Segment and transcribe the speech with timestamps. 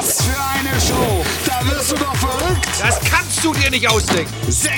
[0.00, 1.22] Was für eine Show!
[1.44, 2.66] Da wirst du doch verrückt!
[2.80, 4.32] Das kannst du dir nicht ausdenken.
[4.48, 4.72] 60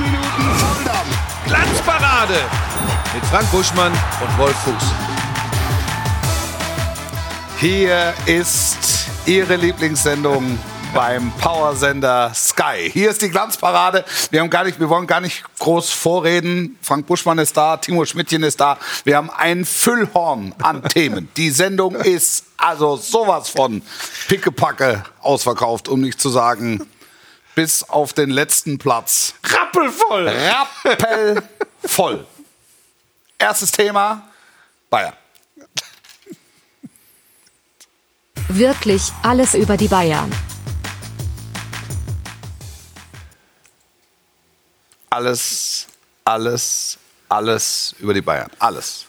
[0.00, 1.16] Minuten Volldampf!
[1.46, 2.34] Glanzparade
[3.14, 4.82] mit Frank Buschmann und Wolf Fuß.
[7.60, 10.58] Hier ist Ihre Lieblingssendung
[10.94, 12.88] beim Powersender Sky.
[12.90, 14.04] Hier ist die Glanzparade.
[14.30, 16.78] Wir haben gar nicht, wir wollen gar nicht groß vorreden.
[16.80, 18.78] Frank Buschmann ist da, Timo Schmidtchen ist da.
[19.02, 21.28] Wir haben ein Füllhorn an Themen.
[21.36, 23.82] Die Sendung ist also sowas von
[24.28, 26.88] pickepacke ausverkauft, um nicht zu sagen
[27.56, 29.34] bis auf den letzten Platz.
[29.42, 30.28] Rappelvoll.
[30.28, 32.24] Rappelvoll.
[33.38, 34.28] Erstes Thema,
[34.90, 35.14] Bayern.
[38.48, 40.30] Wirklich alles über die Bayern.
[45.14, 45.86] Alles,
[46.24, 48.50] alles, alles über die Bayern.
[48.58, 49.06] Alles.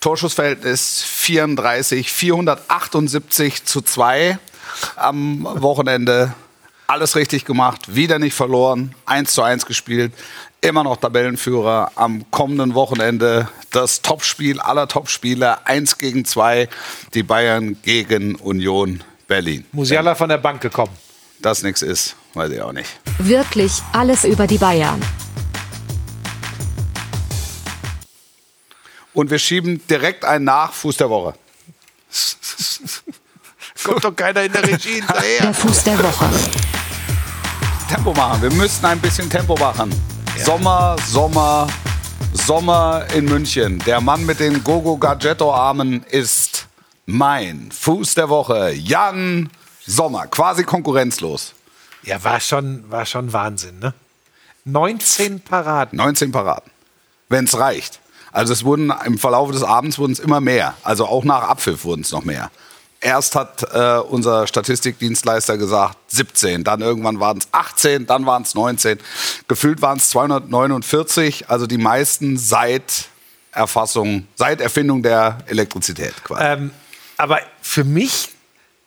[0.00, 4.38] Torschussverhältnis 34, 478 zu 2
[4.96, 6.34] am Wochenende.
[6.86, 10.12] Alles richtig gemacht, wieder nicht verloren, 1 zu 1 gespielt,
[10.60, 11.92] immer noch Tabellenführer.
[11.94, 16.68] Am kommenden Wochenende das Topspiel aller Topspiele, 1 gegen 2,
[17.14, 19.64] die Bayern gegen Union Berlin.
[19.72, 20.92] Musiala von der Bank gekommen.
[21.44, 22.88] Das nichts ist, weiß ich auch nicht.
[23.18, 24.98] Wirklich alles über die Bayern.
[29.12, 31.34] Und wir schieben direkt einen nach, Fuß der Woche.
[33.84, 35.42] Kommt doch keiner in der Regie hinterher.
[35.42, 36.30] Der Fuß der Woche.
[37.90, 38.40] Tempo machen.
[38.40, 39.94] Wir müssen ein bisschen Tempo machen.
[40.38, 41.66] Sommer, Sommer,
[42.32, 43.80] Sommer in München.
[43.80, 46.68] Der Mann mit den Gogo Gadgetto Armen ist
[47.04, 48.72] mein Fuß der Woche.
[48.72, 49.50] Jan
[49.86, 51.54] Sommer, quasi konkurrenzlos.
[52.02, 53.94] Ja, war schon, war schon Wahnsinn, ne?
[54.64, 55.96] 19 Paraden.
[55.96, 56.70] 19 Paraden.
[57.28, 58.00] Wenn es reicht.
[58.32, 60.74] Also es wurden im Verlauf des Abends wurden es immer mehr.
[60.82, 62.50] Also auch nach Abpfiff wurden es noch mehr.
[63.00, 68.54] Erst hat äh, unser Statistikdienstleister gesagt 17, dann irgendwann waren es 18, dann waren es
[68.54, 68.98] 19.
[69.46, 73.08] Gefühlt waren es 249, also die meisten seit
[73.52, 76.44] Erfassung, seit Erfindung der Elektrizität quasi.
[76.44, 76.70] Ähm,
[77.18, 78.30] aber für mich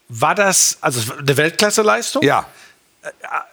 [0.09, 2.23] war das also eine Weltklasse-Leistung.
[2.23, 2.45] ja,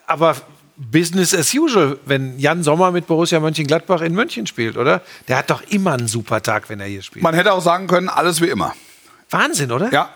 [0.06, 0.37] Aber
[0.76, 5.03] Business as usual, wenn Jan Sommer mit Borussia Mönchengladbach in München spielt, oder?
[5.28, 7.22] Der hat doch immer einen super Tag, wenn er hier spielt.
[7.22, 8.75] man hätte auch sagen können, alles wie immer.
[9.31, 9.92] Wahnsinn, oder?
[9.92, 10.10] Ja,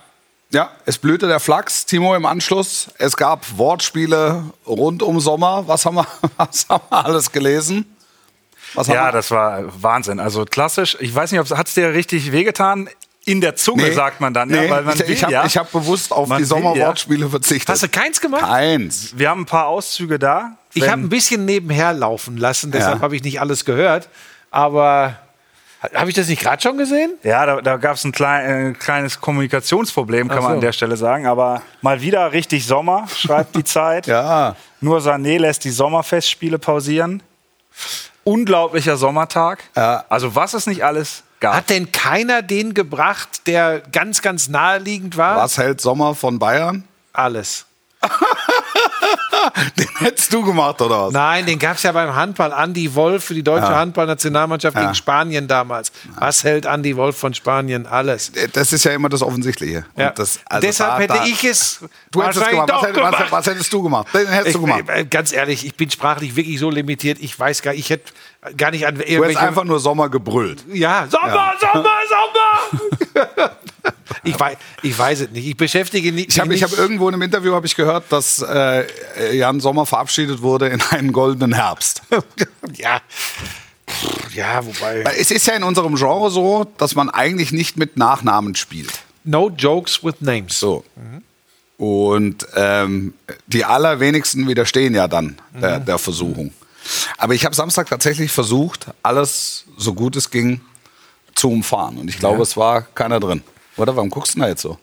[0.51, 2.89] ja, es blühte der Flachs, Timo im Anschluss.
[2.99, 5.65] Es gab Wortspiele rund um Sommer.
[5.69, 6.07] Was haben wir,
[6.39, 7.95] was haben wir alles gelesen?
[8.75, 9.13] Was haben Ja, wir?
[9.13, 10.19] das war Wahnsinn.
[10.21, 10.97] Also klassisch.
[11.01, 12.89] Ich weiß nicht, hat es dir richtig wehgetan?
[13.29, 13.93] In der Zunge Nee.
[13.93, 15.45] sagt man dann, Nee, ja, weil man ich, ich habe ja.
[15.45, 17.69] hab bewusst auf die Sommerwortspiele verzichtet.
[17.69, 18.43] Hast du keins gemacht?
[18.45, 19.13] Eins.
[19.17, 20.57] Wir haben ein paar Auszüge da.
[20.75, 23.03] Ich habe ein bisschen nebenher laufen lassen, deshalb Ja.
[23.03, 24.09] habe ich nicht alles gehört.
[24.51, 25.17] Aber
[25.95, 27.13] habe ich das nicht gerade schon gesehen?
[27.23, 30.55] Ja, da, da gab es ein klein, äh, kleines Kommunikationsproblem, kann Ach man so.
[30.57, 31.27] an der Stelle sagen.
[31.27, 34.07] Aber mal wieder richtig Sommer, schreibt die Zeit.
[34.07, 34.57] Ja.
[34.81, 37.23] Nur Sané lässt die Sommerfestspiele pausieren.
[38.25, 39.65] Unglaublicher Sommertag.
[39.77, 40.05] Ja.
[40.09, 41.55] Also was es nicht alles gab.
[41.55, 45.37] Hat denn keiner den gebracht, der ganz, ganz naheliegend war?
[45.37, 46.85] Was hält Sommer von Bayern?
[47.13, 47.67] Alles.
[49.79, 51.13] Den hättest du gemacht, oder was?
[51.13, 52.53] Nein, den gab es ja beim Handball.
[52.53, 53.77] Andy Wolf für die deutsche Ja.
[53.77, 54.83] Handballnationalmannschaft Ja.
[54.83, 55.93] gegen Spanien damals.
[56.19, 57.87] Was hält Andy Wolf von Spanien?
[57.87, 58.33] Alles.
[58.53, 59.85] Das ist ja immer das Offensichtliche.
[59.97, 60.11] Ja.
[60.11, 62.69] das, also Deshalb da- hätte da- ich es Du hättest es gemacht.
[62.73, 63.27] Was, hätt- was, gemacht.
[63.33, 64.07] was hättest du gemacht?
[64.15, 64.85] Den hättest du gemacht.
[64.87, 67.19] Ich, äh, ganz ehrlich, ich bin sprachlich wirklich so limitiert.
[67.21, 68.13] Ich weiß gar, ich hätte
[68.57, 70.65] gar nicht an Du hättest einfach nur Sommer gebrüllt.
[70.73, 73.51] ja, Sommer, Sommer, Sommer.
[74.29, 75.47] ich, weiß, ich weiß es nicht.
[75.47, 76.71] Ich beschäftige mich Ich habe ich nicht.
[76.71, 78.87] hab irgendwo in einem Interview habe ich gehört, dass äh,
[79.37, 82.03] Jan Sommer verabschiedet wurde in einen goldenen Herbst.
[82.77, 83.01] ja.
[84.35, 85.03] Ja, wobei.
[85.19, 88.93] Es ist ja in unserem Genre so, dass man eigentlich nicht mit Nachnamen spielt.
[89.25, 90.59] No jokes with names.
[90.61, 90.85] So.
[91.79, 93.15] Und ähm,
[93.47, 96.53] die allerwenigsten widerstehen ja dann der, der Versuchung.
[97.17, 100.61] Aber ich habe Samstag tatsächlich versucht, alles so gut es ging
[101.35, 101.99] zu umfahren.
[101.99, 103.43] Und ich glaube, es war keiner drin.
[103.79, 104.79] Oder warum guckst du denn da jetzt so?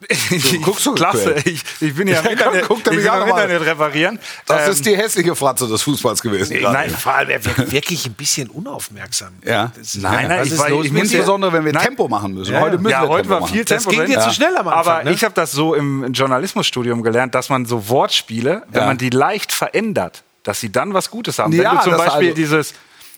[0.30, 1.34] Ich, guckst so Klasse.
[1.44, 3.28] Ich, ich bin ja Ja, komm, Internet, guck dir ich bin am.
[3.28, 4.18] Internet reparieren.
[4.46, 6.56] Das Ähm, ist die hässliche Fratze des Fußballs gewesen.
[6.58, 6.72] gerade.
[6.72, 9.28] Nein, vor allem, er wirkt wirklich ein bisschen unaufmerksam.
[9.44, 9.70] Ja.
[9.76, 10.94] Das ist- Nein, nein, ich ist war- los ich?
[10.94, 11.84] Insbesondere, wenn wir Nein.
[11.84, 12.58] Tempo machen müssen.
[12.58, 13.52] Heute müssen ja, wir heute Tempo war machen.
[13.52, 14.10] viel Das Tempo ging drin.
[14.18, 15.12] dir zu schnell am Anfang, Aber ne?
[15.12, 19.52] ich habe das so im Journalismusstudium gelernt, dass man so Wortspiele, wenn man die leicht
[19.52, 21.52] verändert, dass sie dann was Gutes haben.
[21.52, 22.74] Ja, wenn du zum das Beispiel also- dieses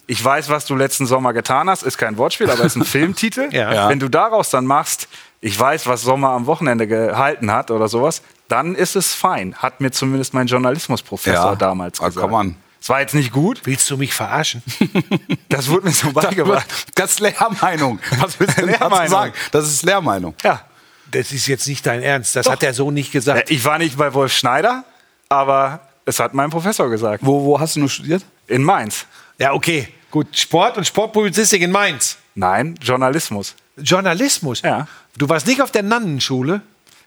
[0.07, 3.49] ich weiß, was du letzten Sommer getan hast, ist kein Wortspiel, aber ist ein Filmtitel.
[3.53, 3.89] Ja.
[3.89, 5.09] Wenn du daraus dann machst,
[5.41, 9.55] ich weiß, was Sommer am Wochenende gehalten hat oder sowas, dann ist es fein.
[9.57, 11.55] Hat mir zumindest mein Journalismusprofessor Ja.
[11.57, 12.23] damals Ah, gesagt.
[12.27, 12.57] komm an.
[12.81, 14.61] Es war jetzt nicht gut, Willst du mich verarschen?
[15.49, 16.67] das wurde mir so beigebracht.
[16.97, 18.01] Das ist Lehrmeinung.
[18.19, 19.09] Was willst du denn Lehrmeinung.
[19.09, 19.33] sagen?
[19.53, 20.35] Das ist Lehrmeinung.
[20.43, 20.63] Ja.
[21.11, 22.35] Das ist jetzt nicht dein Ernst.
[22.35, 23.51] Das hat er so nicht gesagt.
[23.51, 24.85] Ich war nicht bei Wolf Schneider,
[25.29, 27.25] aber es hat mein Professor gesagt.
[27.25, 28.25] Wo, wo hast du nur studiert?
[28.49, 29.07] In Mainz.
[29.39, 29.89] Ja, okay.
[30.11, 30.37] Gut.
[30.37, 32.19] Sport und Sportpublizistik in Mainz.
[32.35, 33.55] Nein, Journalismus.
[33.77, 34.63] Journalismus.
[34.63, 34.87] Ja.
[35.17, 36.63] Du warst nicht auf der Nannenschule?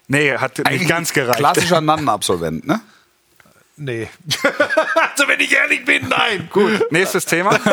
[0.07, 1.39] Nee, hat nicht ganz gereicht.
[1.39, 2.81] Klassischer Nannenabsolvent, ne?
[3.77, 4.07] Nee.
[5.11, 6.49] also, wenn ich ehrlich bin, nein.
[6.51, 7.59] Gut, nächstes Thema.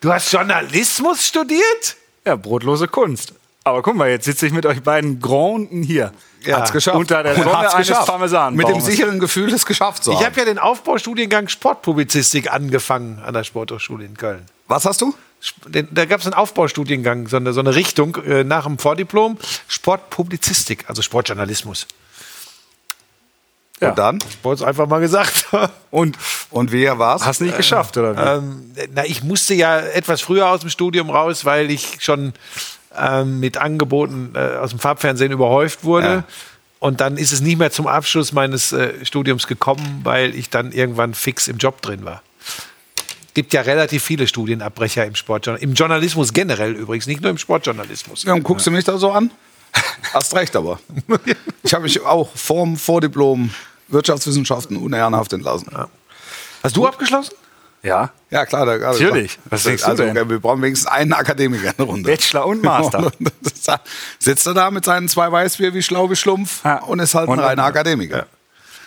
[0.00, 1.96] Du hast Journalismus studiert?
[2.24, 3.32] Ja, brotlose Kunst.
[3.66, 6.12] Aber guck mal, jetzt sitze ich mit euch beiden Granden hier.
[6.44, 6.58] Ja.
[6.58, 6.96] Hat's geschafft.
[6.96, 7.88] Unter der Und Sonne hat's eines.
[7.88, 8.56] Parmesanbaumes.
[8.56, 10.20] Mit dem sicheren Gefühl, es geschafft zu haben.
[10.20, 14.46] Ich habe ja den Aufbaustudiengang Sportpublizistik angefangen an der Sporthochschule in Köln.
[14.68, 15.12] Was hast du?
[15.70, 19.36] Da gab es einen Aufbaustudiengang, so eine, so eine Richtung äh, nach dem Vordiplom
[19.66, 21.88] Sportpublizistik, also Sportjournalismus.
[23.80, 23.88] Ja.
[23.88, 24.18] Und dann?
[24.30, 25.48] Ich wollte es einfach mal gesagt.
[25.90, 26.16] Und
[26.50, 27.26] Und wer war's?
[27.26, 28.20] hast nicht geschafft, oder wie?
[28.46, 32.32] ähm, na, ich musste ja etwas früher aus dem Studium raus, weil ich schon
[32.98, 36.06] ähm, mit Angeboten äh, aus dem Farbfernsehen überhäuft wurde.
[36.06, 36.24] Ja.
[36.78, 40.72] Und dann ist es nicht mehr zum Abschluss meines äh, Studiums gekommen, weil ich dann
[40.72, 42.22] irgendwann fix im Job drin war.
[43.34, 45.70] Gibt ja relativ viele Studienabbrecher im Sportjournalismus.
[45.70, 48.24] Im Journalismus generell übrigens, nicht nur im Sportjournalismus.
[48.24, 49.30] Ja, und guckst du mich da so an?
[50.14, 50.78] Hast recht aber.
[51.62, 53.50] Ich habe mich auch vorm Vordiplom
[53.88, 55.68] Wirtschaftswissenschaften unehrenhaft entlassen.
[56.62, 57.34] Hast du abgeschlossen?
[57.86, 58.10] Ja.
[58.30, 58.66] Ja, klar.
[58.66, 59.38] Da, also, Natürlich.
[59.46, 60.28] Was denkst du also, denn?
[60.28, 62.10] Wir brauchen wenigstens einen Akademiker in der Runde.
[62.10, 63.10] Bachelor und Master.
[64.18, 66.82] Sitzt er da mit seinen zwei Weißbier wie Schlau wie Schlumpf Ja.
[66.82, 68.26] und ist halt ein Und- reiner Akademiker.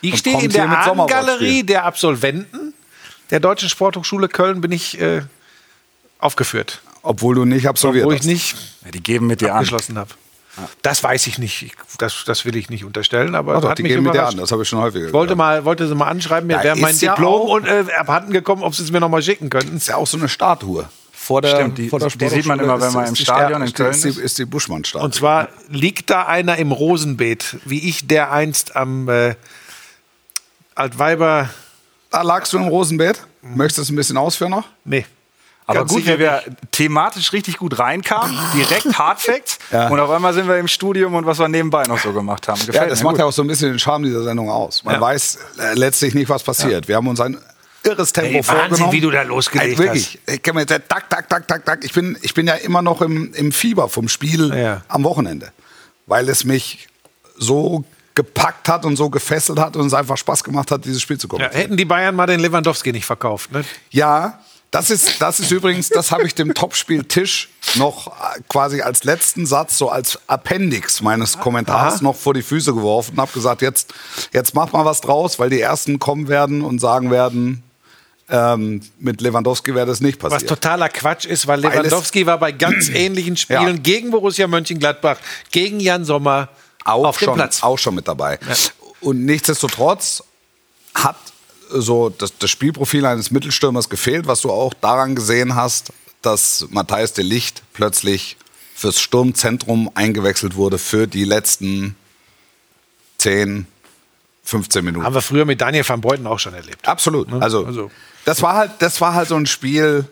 [0.01, 0.69] Ich Und stehe in der.
[0.69, 2.73] Ahnengalerie der Absolventen
[3.31, 5.21] der Deutschen Sporthochschule Köln bin ich äh,
[6.19, 8.25] aufgeführt, Obwohl du nicht absolviert wo ich hast.
[8.25, 8.55] nicht
[8.85, 8.91] ja.
[8.91, 9.57] Die geben mit dir an.
[9.57, 10.09] abgeschlossen habe.
[10.81, 11.61] Das weiß ich nicht.
[11.61, 14.13] Ich, das, das will ich nicht unterstellen, aber Ach doch, hat die mich geben mit
[14.13, 14.35] dir überrascht.
[14.35, 14.41] an.
[14.41, 15.37] Das habe ich schon häufiger Ich wollte, gehört.
[15.37, 17.83] mal, wollte sie mal anschreiben, mir Ja, wäre mein ist ja Diplom auch- und äh,
[17.97, 19.77] abhanden gekommen, ob sie es mir noch mal schicken könnten.
[19.77, 20.87] ist ja auch so eine Statue.
[21.11, 23.65] Vor der, Stimmt, die- vor der die sieht man immer, wenn man im Stadion Sta-
[23.67, 24.17] in Köln ist die, ist.
[24.17, 25.05] ist die Buschmann-Statue.
[25.05, 29.35] Und zwar liegt da einer im Rosenbeet, wie ich der einst am äh,
[30.75, 31.49] Altweiber.
[32.09, 33.21] Da lagst du im Rosenbeet.
[33.41, 34.65] Möchtest du es ein bisschen ausführen noch?
[34.85, 35.05] Nee.
[35.69, 39.59] Aber Ganz gut, wie wir thematisch richtig gut reinkamen, direkt Hard Facts.
[39.71, 39.87] Ja.
[39.89, 42.57] Und auf einmal sind wir im Studium und was wir nebenbei noch so gemacht haben.
[42.59, 43.19] Gefällt Ja, das mir macht gut.
[43.19, 44.83] ja auch so ein bisschen den Charme dieser Sendung aus.
[44.83, 45.01] Man Ja.
[45.01, 46.87] weiß äh, letztlich nicht, was passiert.
[46.87, 47.37] Wir haben uns ein
[47.83, 48.91] irres Tempo Ey, Wahnsinn, vorgenommen.
[48.93, 50.17] wie du da losgelegt Ey, wirklich.
[50.25, 51.83] Ich kann mir tak, tak, tak, tak, tak.
[51.85, 54.81] Ich bin, ich bin ja immer noch im, im Fieber vom Spiel Ja.
[54.87, 55.51] am Wochenende,
[56.07, 56.87] weil es mich
[57.37, 57.83] so
[58.15, 61.27] gepackt hat und so gefesselt hat und es einfach Spaß gemacht hat, dieses Spiel zu
[61.27, 61.61] Ja, kommentieren.
[61.61, 63.51] hätten die Bayern mal den Lewandowski nicht verkauft.
[63.51, 63.63] Ne?
[63.91, 64.39] Ja,
[64.71, 69.03] das ist, das ist übrigens, das habe ich dem Topspiel Tisch noch äh, quasi als
[69.03, 72.03] letzten Satz, so als Appendix meines Kommentars Aha.
[72.03, 73.93] noch vor die Füße geworfen und habe gesagt, jetzt,
[74.31, 77.63] jetzt mach mal was draus, weil die Ersten kommen werden und sagen werden,
[78.31, 80.49] ähm, mit Lewandowski wäre das nicht Was passiert.
[80.49, 83.81] totaler Quatsch ist, weil Weil Lewandowski war bei ganz ähnlichen Spielen Ja.
[83.81, 85.17] gegen Borussia Mönchengladbach,
[85.49, 86.49] gegen Jan Sommer
[86.85, 87.63] auch auf dem schon, Platz.
[87.63, 88.37] auch schon mit dabei.
[89.01, 90.23] Und nichtsdestotrotz
[90.93, 91.15] hat
[91.69, 97.13] so das, das Spielprofil eines Mittelstürmers gefehlt, was du auch daran gesehen hast, dass Matthijs
[97.13, 98.37] de Licht plötzlich
[98.75, 101.95] fürs Sturmzentrum eingewechselt wurde für die letzten
[103.17, 103.67] 10,
[104.43, 105.05] 15 Minuten.
[105.05, 106.87] Haben wir früher mit Daniel van Beuten auch schon erlebt.
[106.87, 107.31] Absolut.
[107.41, 107.91] Also, Also-
[108.25, 110.05] das war halt, das war halt so ein Spiel.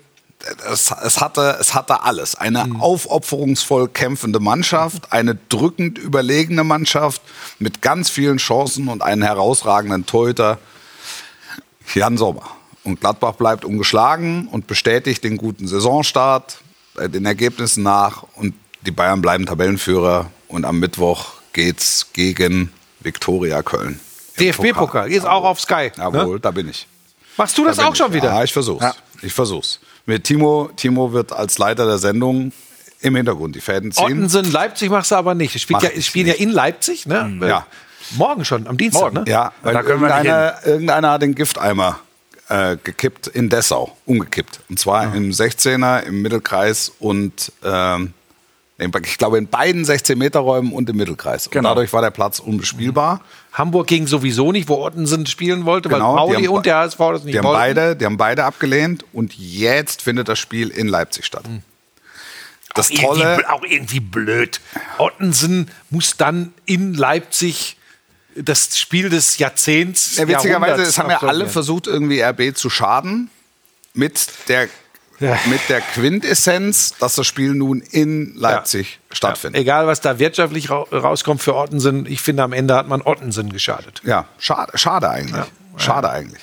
[0.71, 2.35] Es, es, hatte, es hatte alles.
[2.35, 2.79] Eine Mhm.
[2.81, 7.21] aufopferungsvoll kämpfende Mannschaft, eine drückend überlegene Mannschaft
[7.57, 10.59] mit ganz vielen Chancen und einen herausragenden Torhüter,
[11.95, 12.43] Jan Sommer.
[12.83, 16.59] Und Gladbach bleibt ungeschlagen und bestätigt den guten Saisonstart,
[16.97, 18.23] äh, den Ergebnissen nach.
[18.35, 18.53] Und
[18.85, 20.31] die Bayern bleiben Tabellenführer.
[20.47, 23.99] Und am Mittwoch geht's gegen Viktoria Köln.
[24.37, 25.91] Im DFB-Pokal, ist auch auf Sky.
[25.97, 26.39] Jawohl, Ne?
[26.39, 26.87] da bin ich.
[27.35, 28.13] Machst du das Da bin auch schon ich.
[28.15, 28.33] wieder?
[28.33, 28.85] Ja, ich versuch's.
[29.21, 29.79] Ich versuch's.
[30.05, 32.53] Mit Timo, Timo wird als Leiter der Sendung
[33.01, 34.03] im Hintergrund die Fäden ziehen.
[34.05, 35.59] Ottensen, Leipzig machst du aber nicht.
[35.59, 37.37] Spielt Mach ja, ich spielen ja in Leipzig, ne?
[37.41, 37.67] Ja.
[38.11, 39.15] Morgen schon, am Dienstag, Morgen.
[39.17, 39.31] ne?
[39.31, 41.99] Ja, weil Da können wir nicht irgendeiner, irgendeiner hat den Gifteimer
[42.49, 44.61] äh, gekippt in Dessau, umgekippt.
[44.69, 48.13] Und zwar im 16er, im Mittelkreis und ähm,
[49.03, 51.47] ich glaube in beiden 16-Meter-Räumen und im Mittelkreis.
[51.47, 51.69] Und Genau.
[51.69, 53.21] dadurch war der Platz unbespielbar.
[53.51, 56.97] Hamburg ging sowieso nicht, wo Ottensen spielen wollte, Genau, weil Pauli haben- und der HSV
[56.99, 57.57] das nicht Die haben, wollten.
[57.59, 61.43] beide, die haben beide abgelehnt und jetzt findet das Spiel in Leipzig statt.
[62.75, 64.61] Das Auch irgendwie, Tolle, bl- auch irgendwie blöd.
[64.99, 67.77] Ottensen muss dann in Leipzig
[68.41, 70.17] das Spiel des Jahrzehnts.
[70.17, 73.29] Ja, witzigerweise, es haben ja alle versucht, irgendwie RB zu schaden.
[73.93, 74.69] Mit der,
[75.19, 75.39] Ja.
[75.47, 79.59] mit der Quintessenz, dass das Spiel nun in Leipzig stattfindet.
[79.61, 83.51] Egal, was da wirtschaftlich ra rauskommt für Ottensen, ich finde, am Ende hat man Ottensen
[83.51, 84.01] geschadet.
[84.03, 85.45] Ja, schade, schade eigentlich.
[85.77, 86.41] Schade eigentlich.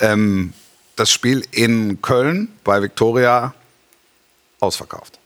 [0.00, 0.52] Ähm,
[0.96, 3.54] das Spiel in Köln bei Viktoria
[4.58, 5.18] ausverkauft.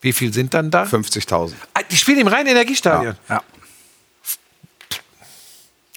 [0.00, 0.84] Wie viel sind dann da?
[0.84, 1.54] 50.000.
[1.74, 3.16] Ah, Die spielen im reinen Energiestadion.
[3.28, 3.42] Ja.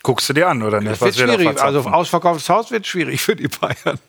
[0.03, 0.93] Guckst du dir an, oder nicht?
[0.93, 1.61] Das wird schwierig.
[1.61, 3.99] Also ausverkauftes Haus wird schwierig für die Bayern.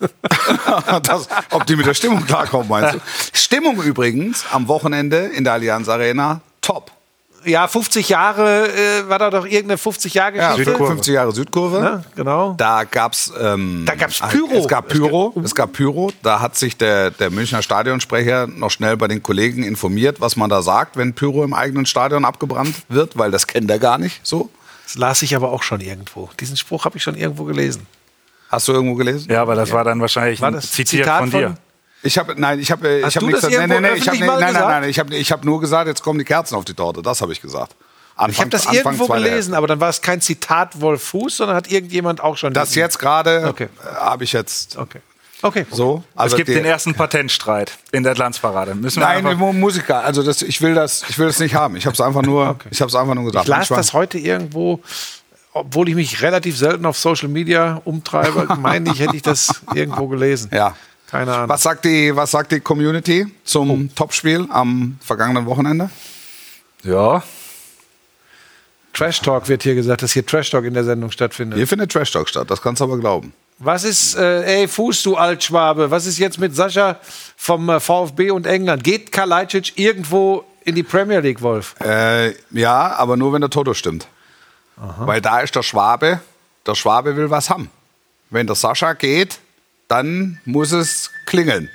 [1.02, 3.00] das, ob die mit der Stimmung klarkommen, meinst du?
[3.32, 6.90] Stimmung übrigens am Wochenende in der Allianz Arena, top.
[7.44, 10.76] Ja, 50 Jahre, äh, war da doch irgendeine 50 Jahre Ja, Geschichte?
[10.76, 11.80] 50 Jahre Südkurve.
[11.80, 12.04] Ne?
[12.14, 12.54] Genau.
[12.58, 14.52] Da gab's ähm, Da gab's Pyro.
[14.52, 15.34] Es gab Pyro.
[15.42, 16.12] Es gab Pyro.
[16.22, 20.50] Da hat sich der, der Münchner Stadionsprecher noch schnell bei den Kollegen informiert, was man
[20.50, 24.20] da sagt, wenn Pyro im eigenen Stadion abgebrannt wird, weil das kennt er gar nicht
[24.22, 24.50] so.
[24.92, 26.28] Das las ich aber auch schon irgendwo.
[26.40, 27.86] Diesen Spruch habe ich schon irgendwo gelesen.
[28.48, 29.30] Hast du irgendwo gelesen?
[29.30, 31.46] Ja, aber das war dann wahrscheinlich War ein das Zitiert Zitat von dir.
[31.48, 31.56] von-
[32.02, 33.96] Ich habe nein, ich habe ich Hast habe du nichts das nein, nein, irgendwo nein,
[33.96, 36.56] ich habe nein, nein, nein, ich habe ich habe nur gesagt, jetzt kommen die Kerzen
[36.56, 37.76] auf die Torte, das habe ich gesagt.
[38.16, 41.36] Anfang, Ich habe das Anfang irgendwo gelesen, aber dann war es kein Zitat Wolf Fuß,
[41.36, 42.52] sondern hat irgendjemand auch schon.
[42.52, 43.68] Das jetzt gerade Okay.
[43.84, 45.00] äh, habe ich jetzt Okay.
[45.42, 45.66] Okay.
[45.70, 46.04] so.
[46.16, 48.74] es gibt die- den ersten Patentstreit in der Glanzparade.
[48.74, 50.04] Müssen wir Nein, Musiker.
[50.04, 51.76] Also das, ich will das, ich will das nicht haben.
[51.76, 53.44] Ich habe es einfach nur, ich habe es einfach nur gesagt.
[53.44, 54.80] Ich las das heute irgendwo,
[55.52, 60.08] obwohl ich mich relativ selten auf Social Media umtreibe, meine ich, hätte ich das irgendwo
[60.08, 60.50] gelesen.
[60.52, 60.76] Ja.
[61.10, 61.48] Keine Ahnung.
[61.48, 65.90] Was sagt die, was sagt die Community zum Topspiel am vergangenen Wochenende?
[66.84, 67.22] ja,
[68.92, 71.56] Trash Talk wird hier gesagt, dass hier Trash Talk in der Sendung stattfindet.
[71.56, 72.50] Hier findet Trash Talk statt.
[72.50, 73.32] Das kannst du aber glauben.
[73.62, 76.96] Was ist, äh, ey, Fuß, du Altschwabe, was ist jetzt mit Sascha
[77.36, 78.82] vom äh, VfB und England?
[78.82, 81.74] Geht Kalajdzic irgendwo in die Premier League, Wolf?
[81.78, 84.08] Äh, ja, aber nur wenn der Toto stimmt.
[84.76, 86.20] Weil da ist der Schwabe.
[86.66, 87.70] Der Schwabe will was haben.
[88.30, 89.40] Wenn der Sascha geht,
[89.88, 91.68] dann muss es klingeln.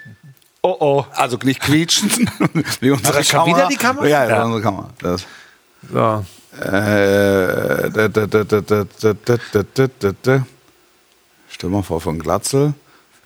[0.64, 1.06] oh oh.
[1.12, 2.10] Also nicht quietschen,
[2.80, 3.58] wie unsere schon Kamera.
[3.58, 4.08] wieder die Kamera?
[4.08, 4.44] Ja, ja, Ja.
[4.46, 4.90] unsere Kamera.
[5.04, 5.24] Das.
[5.94, 6.26] So.
[6.60, 7.90] Äh,
[11.56, 12.74] Stell mal vor, von Glatzel.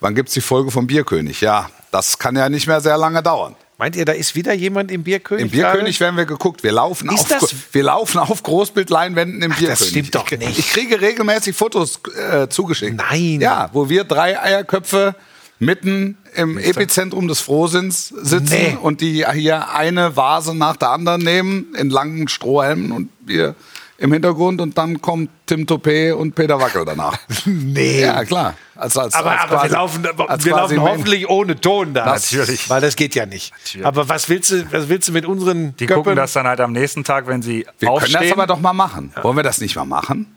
[0.01, 1.41] Wann gibt es die Folge vom Bierkönig?
[1.41, 3.55] Ja, das kann ja nicht mehr sehr lange dauern.
[3.79, 5.45] Meint ihr, da ist wieder jemand im Bierkönig?
[5.45, 6.61] Im Bierkönig werden wir geguckt.
[6.61, 9.89] Wir laufen, Ist auf, das- wir laufen auf Großbildleinwänden im Bierkönig.
[9.89, 10.59] stimmt doch ich, nicht.
[10.59, 12.97] Ich kriege regelmäßig Fotos äh, zugeschickt.
[12.97, 13.41] Nein.
[13.41, 15.15] Ja, wo wir drei Eierköpfe
[15.57, 18.77] mitten im Epizentrum des Frohsinns sitzen Nee.
[18.79, 23.55] und die hier eine Vase nach der anderen nehmen in langen Strohhelmen und wir
[23.99, 27.17] im Hintergrund und dann kommt Tim Topé und Peter Wackel danach.
[27.45, 28.01] Nee.
[28.01, 28.55] ja, klar.
[28.75, 32.05] Als, als, Aber, als aber quasi- wir laufen, als wir laufen hoffentlich ohne Ton da.
[32.05, 32.69] Natürlich.
[32.69, 33.53] Weil das geht ja nicht.
[33.83, 36.03] Aber was willst du, was willst du mit unseren Die Göppen?
[36.03, 38.13] gucken das dann halt am nächsten Tag, wenn sie Wir aufstehen.
[38.15, 39.11] können das aber doch mal machen.
[39.21, 40.35] Wollen wir das nicht mal machen?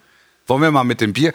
[0.49, 1.33] Wollen wir mal mit dem Bier.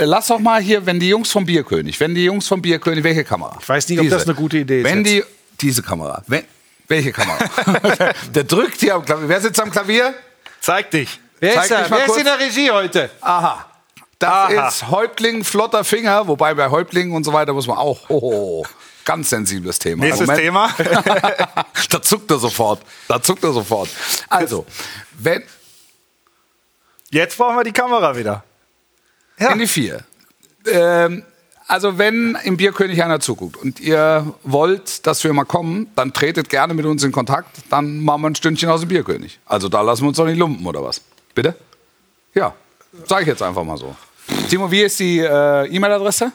[0.00, 3.24] Lass doch mal hier, wenn die Jungs vom Bierkönig, wenn die Jungs vom Bierkönig, welche
[3.24, 3.58] Kamera?
[3.60, 5.10] Ich weiß nicht, ob das eine gute Idee ist Wenn jetzt.
[5.10, 5.24] die,
[5.66, 6.44] diese Kamera, wenn,
[6.86, 7.38] welche Kamera?
[8.34, 9.28] der drückt hier am Klavier.
[9.28, 10.14] Wer sitzt am Klavier?
[10.60, 11.18] Zeig dich.
[11.40, 11.86] Wer ist, da?
[11.88, 13.10] Wer ist in der Regie heute?
[13.20, 13.66] Aha.
[14.18, 14.68] Das Aha.
[14.68, 18.08] ist Häuptling flotter Finger, wobei bei Häuptlingen und so weiter muss man auch.
[18.08, 18.64] Oh,
[19.04, 20.04] ganz sensibles Thema.
[20.04, 20.42] Nächstes Moment.
[20.42, 20.74] Thema.
[21.90, 22.80] da zuckt er sofort.
[23.08, 23.90] Da zuckt er sofort.
[24.28, 24.64] Also,
[25.18, 25.42] wenn,
[27.10, 28.42] Jetzt brauchen wir die Kamera wieder.
[29.38, 30.02] in die vier.
[30.66, 31.22] Ähm,
[31.66, 36.48] also wenn im Bierkönig einer zuguckt und ihr wollt, dass wir mal kommen, dann tretet
[36.48, 37.56] gerne mit uns in Kontakt.
[37.70, 39.38] Dann machen wir ein Stündchen aus dem Bierkönig.
[39.46, 41.02] Also da lassen wir uns doch nicht lumpen oder was?
[41.34, 41.54] Bitte?
[42.34, 42.54] Ja,
[43.06, 43.96] sage ich jetzt einfach mal so.
[44.48, 46.32] Timo, wie ist die äh, E-Mail-Adresse?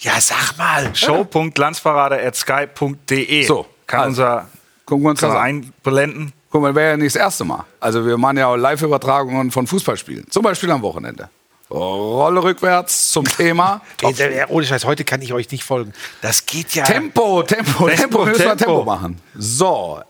[0.00, 0.94] Ja, sag mal.
[0.94, 3.44] show.glanzparade.sky.de.
[3.44, 4.10] So, Kann also.
[4.10, 4.48] unser
[4.88, 6.32] Gucken wir uns das einblenden.
[6.50, 7.66] Guck mal, wäre ja nicht das erste Mal.
[7.78, 10.30] Also wir machen ja auch Live-Übertragungen von Fußballspielen.
[10.30, 11.28] Zum Beispiel am Wochenende.
[11.70, 13.82] Rolle rückwärts zum Thema.
[14.02, 15.92] Ey, ohne Scheiß, heute kann ich euch nicht folgen.
[16.22, 16.84] Das geht ja.
[16.84, 18.76] Tempo, Tempo, Tempo, Tempo, wir müssen mal Tempo.
[18.76, 19.20] Tempo machen.
[19.36, 20.00] So,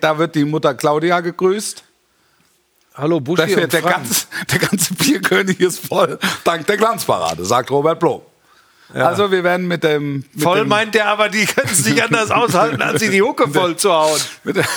[0.00, 1.84] da wird die Mutter Claudia gegrüßt.
[2.96, 7.70] Hallo, Buschi Der, und der, ganze, der ganze Bierkönig ist voll, dank der Glanzparade, sagt
[7.70, 8.22] Robert Blom.
[8.94, 10.24] Also wir werden mit dem...
[10.32, 13.20] Mit Voll dem, meint der, aber die können es nicht anders aushalten, als sie die
[13.20, 14.20] Hucke voll zu hauen.
[14.44, 14.64] mit der,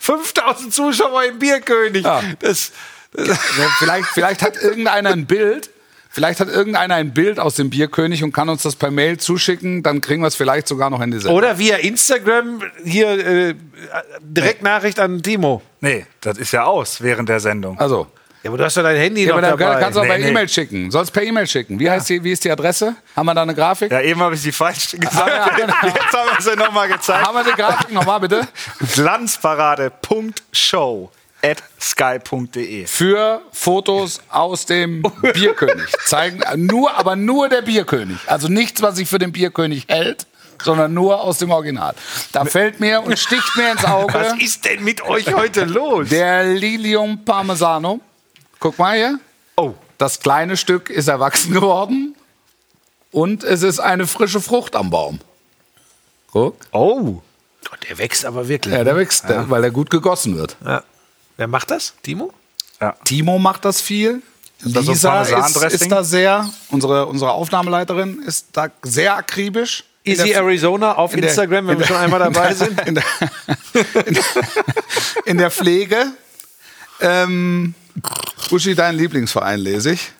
[0.00, 2.04] 5000 Zuschauer im Bierkönig.
[2.04, 2.22] Ja.
[2.40, 2.72] Das,
[3.12, 3.38] das,
[3.78, 5.70] vielleicht, vielleicht hat irgendeiner ein Bild,
[6.16, 9.82] vielleicht hat irgendeiner ein Bild aus dem Bierkönig und kann uns das per Mail zuschicken,
[9.82, 11.36] dann kriegen wir es vielleicht sogar noch in die Sendung.
[11.36, 13.54] oder via Instagram hier äh,
[14.22, 15.60] Direktnachricht an Timo.
[15.80, 17.78] Nee, das ist ja aus während der Sendung.
[17.78, 18.06] Also,
[18.42, 19.78] Ja, aber du hast doch dein Handy ja, noch aber dann dabei.
[19.80, 20.28] kannst du auch Nee, per nee.
[20.30, 20.90] E-Mail schicken.
[20.90, 21.78] Sollst per E-Mail schicken.
[21.78, 22.94] Wie, heißt die, wie ist die Adresse?
[23.14, 23.92] Haben wir da eine Grafik?
[23.92, 25.20] Ja, eben habe ich sie falsch gesagt.
[25.20, 25.74] Ah, ja, genau.
[25.82, 27.26] Jetzt haben wir sie nochmal gezeigt.
[27.26, 28.40] Haben wir eine Grafik nochmal bitte?
[28.94, 31.10] Glanzparade.show
[31.80, 32.86] sky.de.
[32.86, 35.02] Für Fotos aus dem
[35.34, 35.92] Bierkönig.
[36.04, 38.18] Zeigen, nur, aber nur der Bierkönig.
[38.26, 40.26] Also nichts, was sich für den Bierkönig hält,
[40.62, 41.94] sondern nur aus dem Original.
[42.32, 46.08] Da fällt mir und sticht mir ins Auge Was ist denn mit euch heute los?
[46.08, 48.00] der Lilium Parmesano.
[48.58, 49.18] Guck mal hier.
[49.56, 52.14] Oh, Das kleine Stück ist erwachsen geworden
[53.12, 55.20] und es ist eine frische Frucht am Baum.
[56.32, 56.56] Guck.
[56.72, 57.22] Oh.
[57.68, 58.74] Gott, der wächst aber wirklich.
[58.74, 60.56] Ja, der wächst, der, weil er gut gegossen wird.
[60.64, 60.82] Ja.
[61.36, 61.94] Wer macht das?
[62.02, 62.32] Timo?
[63.04, 64.22] Timo macht das viel.
[64.64, 69.84] Ist das so Lisa ist, ist da sehr, unsere, unsere Aufnahmeleiterin ist da sehr akribisch.
[70.04, 72.58] Easy der- Arizona auf in der- Instagram, wenn in wir der- schon einmal dabei in
[72.58, 72.80] der- sind.
[72.86, 73.04] In der,
[74.06, 74.24] in der,
[75.26, 76.06] in der Pflege.
[77.00, 77.74] Ähm,
[78.50, 80.12] Uschi, dein Lieblingsverein lese ich.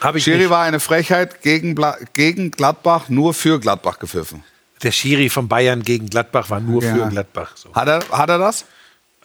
[0.00, 0.50] Habe ich Schiri nicht.
[0.50, 1.74] war eine Frechheit gegen,
[2.14, 4.44] gegen Gladbach, nur für Gladbach gepfiffen.
[4.82, 6.94] Der Schiri von Bayern gegen Gladbach war nur Ja.
[6.94, 7.52] für Gladbach.
[7.56, 7.74] So.
[7.74, 8.64] Hat er, hat er das?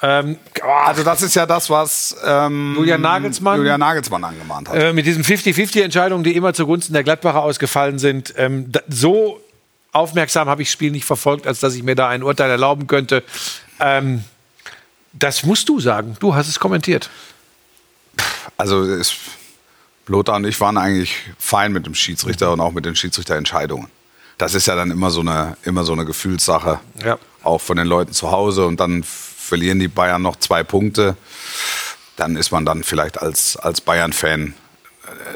[0.02, 0.38] Ähm,
[0.86, 3.58] Also das ist ja das, was ähm, Julian Nagelsmann?
[3.58, 4.76] Julian Nagelsmann angemahnt hat.
[4.76, 9.42] äh, mit diesen 50-50-Entscheidungen, die immer zugunsten der Gladbacher ausgefallen sind, ähm, da, so
[9.92, 12.88] aufmerksam habe ich das Spiel nicht verfolgt, als dass ich mir da ein Urteil erlauben
[12.88, 13.24] könnte.
[13.80, 14.24] Ähm,
[15.14, 16.16] das musst du sagen.
[16.20, 17.10] Du hast es kommentiert.
[18.58, 19.16] Also es,
[20.08, 23.88] Lothar und ich waren eigentlich fein mit dem Schiedsrichter und auch mit den Schiedsrichterentscheidungen.
[24.38, 27.18] Das ist ja dann immer so eine, immer so eine Gefühlssache, Ja.
[27.44, 28.66] auch von den Leuten zu Hause.
[28.66, 29.04] Und dann
[29.50, 31.18] verlieren die Bayern noch zwei Punkte.
[32.16, 34.54] Dann ist man dann vielleicht als, als Bayern-Fan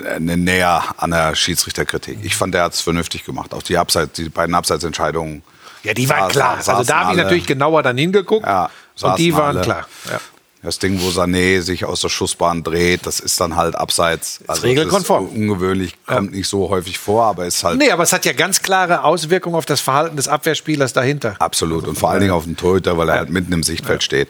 [0.05, 2.19] äh, näher an der Schiedsrichterkritik.
[2.23, 3.53] Ich fand, der hat es vernünftig gemacht.
[3.53, 5.43] Auch die, Abseits, die beiden Abseitsentscheidungen.
[5.83, 6.57] Ja, die waren klar.
[6.57, 8.45] Also da habe ich natürlich genauer dann hingeguckt.
[8.45, 8.69] Ja,
[9.01, 9.61] und die waren alle.
[9.61, 9.87] klar.
[10.09, 10.19] Ja.
[10.63, 14.39] Das Ding, wo Sané sich aus der Schussbahn dreht, das ist dann halt abseits.
[14.47, 15.25] Also regelkonform.
[15.25, 18.25] Das ist ungewöhnlich, kommt nicht so häufig vor, aber ist halt Nee, aber es hat
[18.25, 21.35] ja ganz klare Auswirkungen auf das Verhalten des Abwehrspielers dahinter.
[21.39, 21.85] absolut.
[21.85, 24.29] Und vor allen Dingen auf den Torhüter, weil er halt mitten im Sichtfeld steht.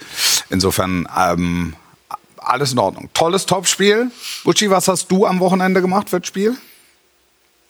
[0.50, 1.76] Insofern ähm,
[2.38, 3.10] alles in Ordnung.
[3.14, 4.10] Tolles Topspiel.
[4.44, 6.56] Bucci, was hast du am Wochenende gemacht für das Spiel?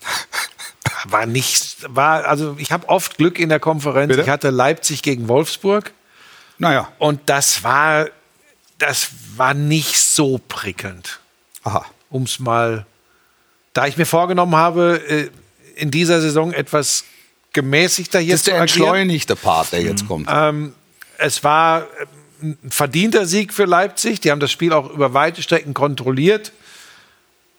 [1.06, 4.10] War nicht, war, also ich habe oft Glück in der Konferenz.
[4.10, 4.22] Bitte?
[4.22, 5.92] Ich hatte Leipzig gegen Wolfsburg
[6.58, 8.08] Naja, und das war,
[8.86, 11.20] das war nicht so prickelnd,
[11.64, 11.86] aha.
[12.10, 12.86] um es mal,
[13.72, 15.30] da ich mir vorgenommen habe, äh,
[15.76, 17.06] in dieser Saison etwas
[17.54, 18.80] gemäßigter hier Das ist zu der agieren.
[18.82, 20.30] entschleunigte Part, der jetzt kommt.
[21.18, 21.86] Es war äh,
[22.42, 24.20] ein verdienter Sieg für Leipzig.
[24.20, 26.52] Die haben das Spiel auch über weite Strecken kontrolliert.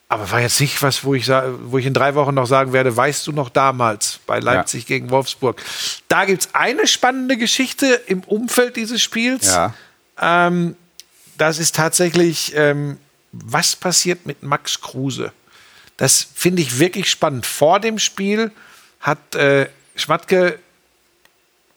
[0.08, 2.94] Aber war jetzt nicht was, wo ich, wo ich in drei Wochen noch sagen werde,
[2.94, 5.60] weißt du noch damals bei Leipzig gegen Wolfsburg.
[6.08, 9.46] Da gibt es eine spannende Geschichte im Umfeld dieses Spiels.
[9.46, 9.74] Ja.
[10.20, 10.76] Ähm,
[11.38, 12.98] das ist tatsächlich, ähm,
[13.32, 15.32] was passiert mit Max Kruse?
[15.96, 17.46] Das finde ich wirklich spannend.
[17.46, 18.50] Vor dem Spiel
[19.00, 20.58] hat äh, Schmatke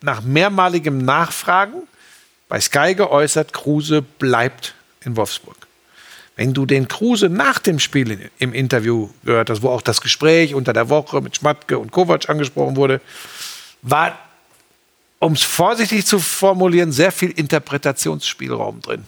[0.01, 1.83] nach mehrmaligem Nachfragen
[2.49, 5.57] bei Sky geäußert, Kruse bleibt in Wolfsburg.
[6.35, 10.53] Wenn du den Kruse nach dem Spiel im Interview gehört hast, wo auch das Gespräch
[10.53, 13.01] unter der Woche mit Schmatke und Kovac angesprochen wurde,
[13.81, 14.17] war,
[15.19, 19.03] um es vorsichtig zu formulieren, sehr viel Interpretationsspielraum drin.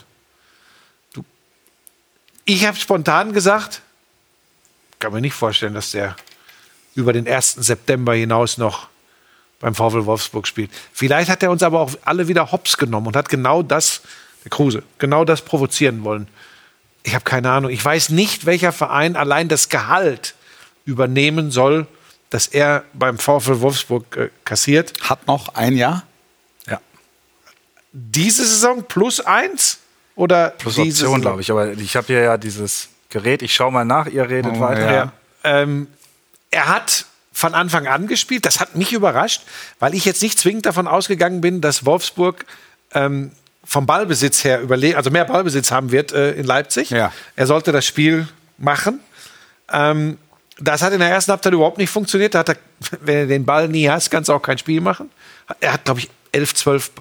[2.49, 3.83] Ich habe spontan gesagt,
[4.97, 6.15] kann mir nicht vorstellen, dass der
[6.95, 7.53] über den 1.
[7.59, 8.87] September hinaus noch
[9.59, 10.71] beim VfL Wolfsburg spielt.
[10.91, 14.01] Vielleicht hat er uns aber auch alle wieder hops genommen und hat genau das,
[14.43, 16.27] der Kruse, genau das provozieren wollen.
[17.03, 17.69] Ich habe keine Ahnung.
[17.69, 20.33] Ich weiß nicht, welcher Verein allein das Gehalt
[20.85, 21.85] übernehmen soll,
[22.31, 24.93] das er beim VfL Wolfsburg äh, kassiert.
[25.01, 26.01] Hat noch ein Jahr?
[26.65, 26.81] Ja.
[27.91, 29.77] Diese Saison plus eins?
[30.19, 31.49] Oder Plus Option, glaube ich.
[31.49, 33.41] Aber ich habe hier ja dieses Gerät.
[33.41, 34.93] Ich schaue mal nach, ihr redet Oh, weiter.
[34.93, 35.11] ja.
[35.45, 35.87] Ähm,
[36.51, 38.45] er hat von Anfang an gespielt.
[38.45, 39.43] Das hat mich überrascht,
[39.79, 42.45] weil ich jetzt nicht zwingend davon ausgegangen bin, dass Wolfsburg
[42.93, 43.31] ähm,
[43.63, 46.89] vom Ballbesitz her überlegen, also mehr Ballbesitz haben wird äh, in Leipzig.
[46.89, 47.13] Ja.
[47.37, 48.27] Er sollte das Spiel
[48.57, 48.99] machen.
[49.71, 50.17] Ähm,
[50.59, 52.35] das hat in der ersten Halbzeit überhaupt nicht funktioniert.
[52.35, 52.57] Da hat er,
[52.99, 55.09] wenn du den Ball nie hast, kannst du auch kein Spiel machen.
[55.61, 56.91] Er hat, glaube ich, 11, 12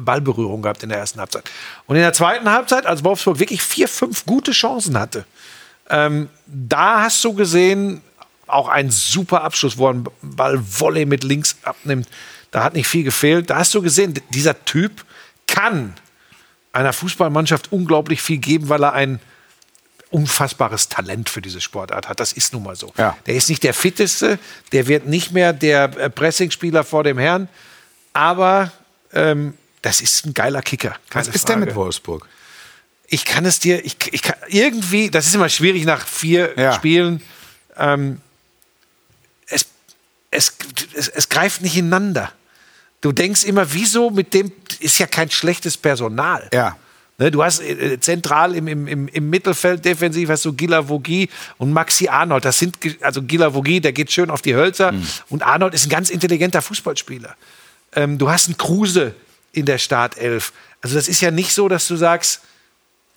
[0.00, 1.50] Ballberührungen gehabt in der ersten Halbzeit.
[1.86, 5.24] Und in der zweiten Halbzeit, als Wolfsburg wirklich vier, fünf gute Chancen hatte,
[5.90, 8.02] ähm, da hast du gesehen,
[8.46, 12.08] auch ein super Abschluss, wo einen Ball Volley mit links abnimmt.
[12.50, 13.50] Da hat nicht viel gefehlt.
[13.50, 15.04] Da hast du gesehen, dieser Typ
[15.46, 15.94] kann
[16.72, 19.20] einer Fußballmannschaft unglaublich viel geben, weil er ein
[20.10, 22.20] unfassbares Talent für diese Sportart hat.
[22.20, 22.92] Das ist nun mal so.
[22.98, 23.16] Ja.
[23.26, 24.38] Der ist nicht der fitteste,
[24.72, 27.48] der wird nicht mehr der äh, Pressingspieler vor dem Herrn,
[28.12, 28.70] aber
[29.14, 30.96] ähm, das ist ein geiler Kicker.
[31.10, 31.80] Was ist denn mit Frage.
[31.80, 32.28] Wolfsburg?
[33.08, 36.72] Ich kann es dir, ich, ich kann irgendwie, das ist immer schwierig nach vier Ja.
[36.72, 37.20] Spielen.
[37.76, 38.20] Ähm,
[39.48, 39.66] es,
[40.30, 40.56] es,
[40.94, 42.32] es, es greift nicht ineinander.
[43.00, 46.48] Du denkst immer, wieso mit dem ist ja kein schlechtes Personal.
[46.54, 46.76] Ja.
[47.18, 51.72] Ne, du hast äh, zentral im, im, im, Mittelfeld defensiv hast du Gila Vogie und
[51.72, 52.44] Maxi Arnold.
[52.44, 54.94] Das sind also Gila Vogie, der geht schön auf die Hölzer
[55.28, 57.36] und Arnold ist ein ganz intelligenter Fußballspieler.
[57.94, 59.14] Ähm, du hast einen Kruse
[59.52, 60.52] in der Startelf.
[60.80, 62.40] Also das ist ja nicht so, dass du sagst,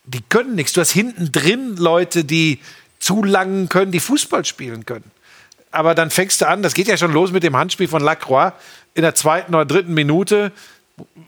[0.06, 0.74] die können nichts.
[0.74, 2.60] Du hast hinten drin Leute, die
[3.00, 5.10] zu langen können, die Fußball spielen können.
[5.71, 8.54] Aber dann fängst du an, das geht ja schon los mit dem Handspiel von Lacroix.
[8.93, 10.54] in der zweiten oder dritten Minute,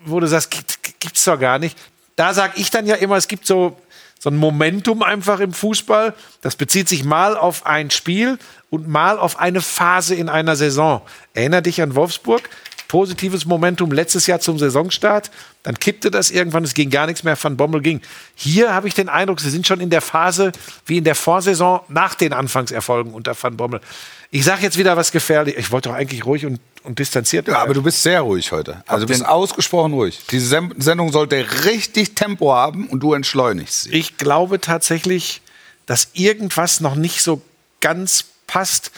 [0.06, 1.78] wo du sagst, gibt, gibt's doch gar nicht.
[2.16, 3.78] Da sage ich dann ja immer, es gibt so,
[4.20, 6.14] so ein Momentum einfach im Fußball.
[6.42, 8.40] Das bezieht sich mal auf ein Spiel
[8.70, 11.02] und mal auf eine Phase in einer Saison.
[11.34, 12.50] Erinner dich an Wolfsburg?
[12.88, 15.32] Positives Momentum letztes Jahr zum Saisonstart.
[15.64, 18.02] Dann kippte das irgendwann, es ging gar nichts mehr, Van Bommel ging.
[18.36, 20.52] Hier habe ich den Eindruck, sie sind schon in der Phase
[20.86, 23.82] wie in der Vorsaison nach den Anfangserfolgen unter Van Bommel.
[24.30, 25.56] Ich sage jetzt wieder was gefährlich.
[25.58, 28.84] Ich wollte doch eigentlich ruhig und, und distanziert Ja, aber du bist sehr ruhig heute.
[28.88, 30.20] Also du bist ausgesprochen ruhig.
[30.32, 30.48] Diese
[30.78, 33.92] Sendung sollte richtig Tempo haben und du entschleunigst sie.
[33.92, 35.42] Ich glaube tatsächlich,
[35.86, 37.42] dass irgendwas noch nicht so
[37.80, 38.92] ganz passt.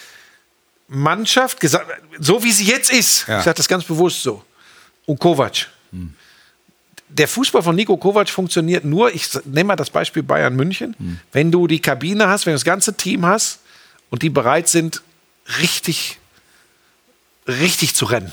[0.90, 1.60] Mannschaft,
[2.20, 3.40] so wie sie jetzt ist, Ja.
[3.40, 4.44] ich sage das ganz bewusst so,
[5.06, 5.68] und Kovac.
[7.08, 11.52] Der Fußball von Nico Kovac funktioniert nur, ich nehme mal das Beispiel Bayern München, wenn
[11.52, 13.60] du die Kabine hast, wenn du das ganze Team hast
[14.10, 15.02] und die bereit sind,
[15.60, 16.20] richtig,
[17.48, 18.32] richtig zu rennen.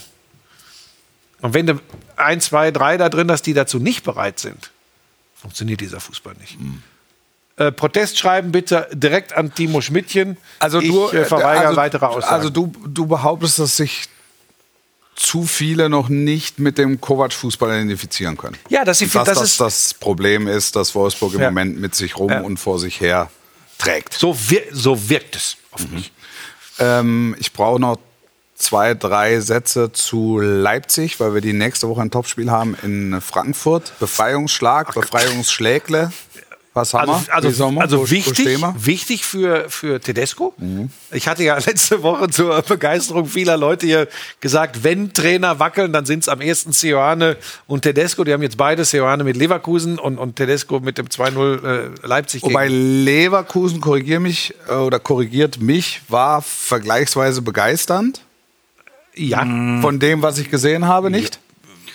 [1.40, 1.80] Und wenn du
[2.16, 4.70] ein, zwei, drei da drin hast, die dazu nicht bereit sind,
[5.34, 6.56] funktioniert dieser Fußball nicht.
[7.58, 10.36] Äh, Protest schreiben bitte direkt an Timo Schmidtchen.
[10.58, 12.34] Also ich du äh, verweigere also, weitere Aussagen.
[12.34, 14.08] Also du, du behauptest, dass sich
[15.14, 18.58] zu viele noch nicht mit dem Kovac-Fußball identifizieren können.
[18.68, 21.46] Ja, dass sie- dass das das ist- das Problem ist, dass Wolfsburg im Ja.
[21.50, 22.40] Moment mit sich rum Ja.
[22.42, 23.30] und vor sich her
[23.78, 24.12] trägt.
[24.12, 26.12] so, wir, so wirkt es auf mich.
[26.78, 27.98] Ähm, ich brauche noch
[28.54, 33.94] zwei, drei Sätze zu Leipzig, weil wir die nächste Woche ein Topspiel haben in Frankfurt.
[33.98, 36.12] Befreiungsschlag, Befreiungsschlägle.
[36.76, 37.34] Was haben Also, wir?
[37.34, 37.80] also, wir?
[37.80, 40.52] also Wo- wo wichtig, wichtig für, für Tedesco.
[40.58, 40.90] Mhm.
[41.10, 44.08] Ich hatte ja letzte Woche zur Begeisterung vieler Leute hier
[44.40, 48.24] gesagt, wenn Trainer wackeln, dann sind es am ersten Seoane und Tedesco.
[48.24, 52.42] Die haben jetzt beide Seoane mit Leverkusen und, und Tedesco mit dem 2-0 äh, Leipzig
[52.42, 53.04] Wobei gegen.
[53.04, 58.20] Leverkusen, korrigier mich, äh, oder korrigiert mich, war vergleichsweise begeisternd
[59.14, 59.40] Ja,
[59.80, 61.40] von dem, was ich gesehen habe, nicht?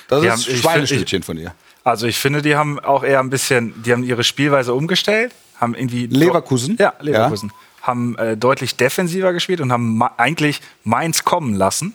[0.07, 1.53] Das Die ist Schweinestückchen von dir.
[1.83, 5.73] Also ich finde, die haben auch eher ein bisschen, die haben ihre Spielweise umgestellt, haben
[5.75, 6.77] irgendwie Leverkusen?
[6.79, 7.51] Ja, Leverkusen.
[7.81, 11.93] Haben äh, deutlich defensiver gespielt und haben eigentlich Mainz kommen lassen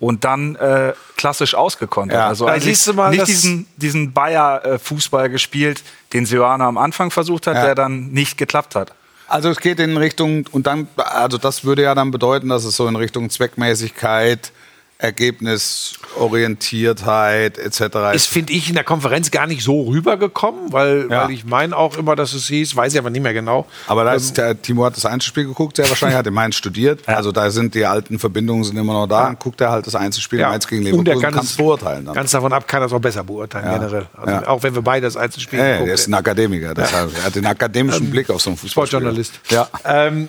[0.00, 2.18] und dann äh, klassisch ausgekontert.
[2.18, 2.26] Ja.
[2.26, 7.54] Also eigentlich du mal, nicht diesen, diesen Bayer-Fußball gespielt, den Seoane am Anfang versucht hat,
[7.54, 7.66] Ja.
[7.66, 8.92] der dann nicht geklappt hat.
[9.28, 12.74] Also es geht in Richtung, und dann, also das würde ja dann bedeuten, dass es
[12.74, 14.50] so in Richtung Zweckmäßigkeit,
[15.00, 17.80] Ergebnisorientiertheit etc.
[18.14, 21.24] ist, finde ich, in der Konferenz gar nicht so rübergekommen, weil, Ja.
[21.24, 23.66] weil ich meine auch immer, dass es hieß, weiß ich aber nicht mehr genau.
[23.86, 27.08] Aber da ist der Timo hat das Einzelspiel geguckt, sehr wahrscheinlich hat in Mainz studiert.
[27.08, 29.24] Also da sind die alten Verbindungen sind immer noch da.
[29.24, 32.04] Dann guckt er halt das Einzelspiel Mainz gegen Und er Leverkusen, kann kann es beurteilen.
[32.06, 32.14] Dann.
[32.14, 33.78] Ganz davon ab, kann er es auch besser beurteilen, Ja.
[33.78, 34.06] generell.
[34.16, 34.46] Also Ja.
[34.48, 37.24] Auch wenn wir beide das Einzelspiel Ja, ja, geguckt der ist ein Akademiker, deshalb, er
[37.24, 38.86] hat den akademischen Blick auf so einen Fußball.
[38.86, 39.32] Sportjournalist.
[39.50, 39.68] Ja.
[39.84, 40.28] Ähm,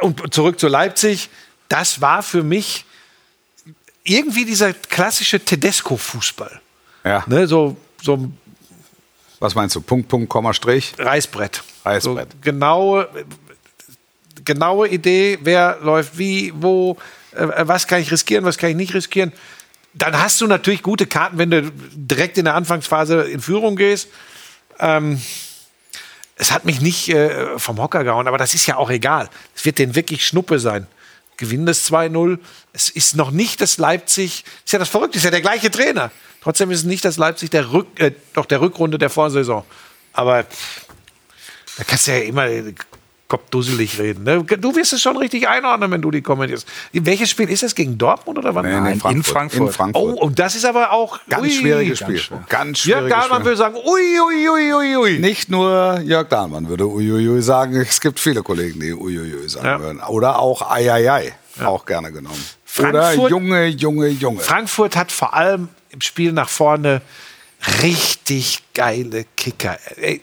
[0.00, 1.28] und zurück zu Leipzig.
[1.68, 2.84] Das war für mich
[4.04, 6.60] irgendwie dieser klassische Tedesco-Fußball.
[7.04, 7.24] ja.
[7.26, 8.30] Ne, so, so
[9.40, 9.80] Was meinst du?
[9.80, 10.94] Punkt, Punkt, Komma, Strich?
[10.98, 11.62] Reißbrett.
[11.84, 12.32] Reißbrett.
[12.32, 13.08] So genaue,
[14.44, 16.96] genaue Idee, wer läuft wie, wo,
[17.32, 19.32] äh, was kann ich riskieren, was kann ich nicht riskieren.
[19.94, 24.08] Dann hast du natürlich gute Karten, wenn du direkt in der Anfangsphase in Führung gehst.
[24.80, 25.20] Ähm,
[26.36, 29.30] es hat mich nicht äh, vom Hocker gehauen, aber das ist ja auch egal.
[29.54, 30.88] Es wird denen wirklich Schnuppe sein.
[31.36, 32.38] Gewinnen das 2-0.
[32.72, 36.10] Es ist noch nicht das Leipzig, ist ja das Verrückte, ist ja der gleiche Trainer.
[36.40, 39.64] Trotzdem ist es nicht das Leipzig der, Rück, äh, doch der Rückrunde der Vorsaison.
[40.12, 40.44] Aber
[41.76, 42.46] da kannst du ja immer
[43.38, 44.24] kopfdusselig reden.
[44.24, 44.42] Ne?
[44.44, 46.66] Du wirst es schon richtig einordnen, wenn du die kommentierst.
[46.92, 47.74] Welches Spiel ist das?
[47.74, 48.64] Gegen Dortmund oder wann?
[48.64, 49.68] Nee, nee, Nein, in Frankfurt.
[49.68, 50.02] In Frankfurt.
[50.04, 51.50] Oh, und das ist aber auch ganz ui.
[51.50, 52.20] schwieriges Spiel.
[52.48, 53.44] Ganz Jörg schwieriges Dahlmann Spiel.
[53.46, 55.18] würde sagen, ui, ui, ui, ui, ui.
[55.18, 57.74] Nicht nur Jörg Dahlmann würde uiuiui sagen.
[57.76, 59.80] Es gibt viele Kollegen, die uiuiui sagen Ja.
[59.80, 60.00] würden.
[60.00, 61.32] Oder auch Eieiei.
[61.62, 62.42] Auch gerne genommen.
[62.78, 64.40] Oder Frankfurt- Junge, Junge, Junge.
[64.40, 67.02] Frankfurt hat vor allem im Spiel nach vorne
[67.82, 69.78] richtig geile Kicker.
[69.96, 70.20] Ey,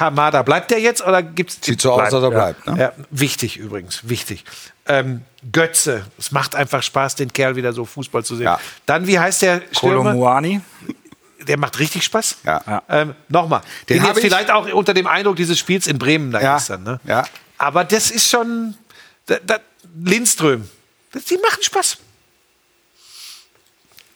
[0.00, 2.34] Kamada, bleibt der jetzt oder gibt's Sieht so aus, Bleibt, dass er ja.
[2.38, 2.66] bleibt.
[2.66, 2.78] Ne?
[2.80, 4.46] Ja, wichtig übrigens, wichtig.
[4.86, 5.20] Ähm,
[5.52, 8.44] Götze, es macht einfach Spaß, den Kerl wieder so Fußball zu sehen.
[8.46, 8.58] Ja.
[8.86, 10.12] Dann, wie heißt der Stürmer?
[10.12, 10.62] Kolomuani.
[11.46, 12.36] Der macht richtig Spaß.
[12.44, 12.62] Ja.
[12.66, 12.82] Ja.
[12.88, 13.60] Ähm, Nochmal,
[13.90, 16.54] Den den jetzt ich- vielleicht auch unter dem Eindruck dieses Spiels in Bremen da Ja.
[16.56, 16.82] gestern.
[16.82, 16.98] Ne?
[17.04, 17.26] Ja.
[17.58, 18.74] Aber das ist schon,
[19.26, 19.58] da, da,
[20.02, 20.66] Lindström,
[21.12, 21.98] das, die machen Spaß.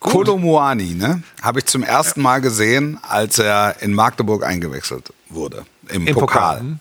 [0.01, 1.23] Kolomuani, ne?
[1.43, 5.67] Habe ich zum ersten Mal gesehen, als er in Magdeburg eingewechselt wurde.
[5.89, 6.59] Im, Im Pokal.
[6.59, 6.79] Pokal.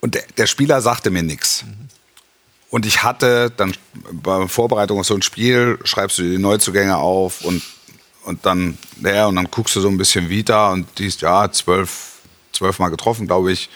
[0.00, 1.64] Und der, der Spieler sagte mir nichts.
[2.70, 3.74] Und ich hatte dann
[4.12, 7.62] bei Vorbereitung auf so ein Spiel, schreibst du die Neuzugänge auf und,
[8.24, 12.18] und dann der und dann guckst du so ein bisschen Vita und siehst, ja, zwölf,
[12.52, 13.70] zwölf Mal getroffen, glaube ich.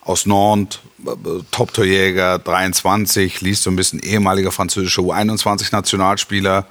[0.00, 6.66] aus Nantes, äh, Top-Torjäger, 23, liest so ein bisschen ehemaliger französischer U21-Nationalspieler,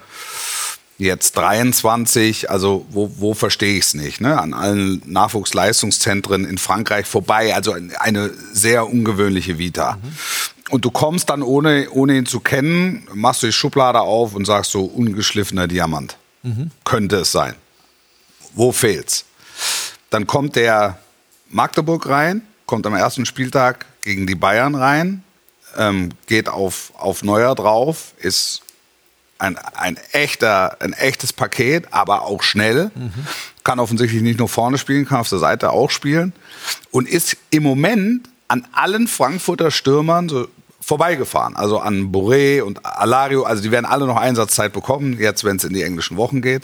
[0.97, 4.21] jetzt 23, also wo, wo verstehe ich es nicht?
[4.21, 4.39] Ne?
[4.39, 9.97] An allen Nachwuchsleistungszentren in Frankreich vorbei, also eine sehr ungewöhnliche Vita.
[10.69, 14.45] Und du kommst dann, ohne, ohne ihn zu kennen, machst du die Schublade auf und
[14.45, 16.17] sagst so, ungeschliffener Diamant.
[16.83, 17.55] Könnte es sein.
[18.53, 19.25] Wo fehlt's?
[20.09, 20.99] Dann kommt der
[21.49, 25.23] Magdeburg rein, kommt am ersten Spieltag gegen die Bayern rein,
[25.77, 28.61] ähm, geht auf, auf Neuer drauf, ist
[29.39, 32.91] ein, ein, echter, ein echtes Paket, aber auch schnell.
[33.63, 36.33] Kann offensichtlich nicht nur vorne spielen, kann auf der Seite auch spielen.
[36.91, 40.47] Und ist im Moment an allen Frankfurter Stürmern so
[40.79, 41.55] vorbeigefahren.
[41.55, 43.43] Also an Boré und Alario.
[43.43, 46.63] Also die werden alle noch Einsatzzeit bekommen, jetzt wenn es in die englischen Wochen geht.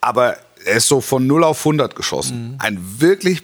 [0.00, 2.56] Aber er ist so von 0 auf 100 geschossen.
[2.58, 3.42] Ein wirklich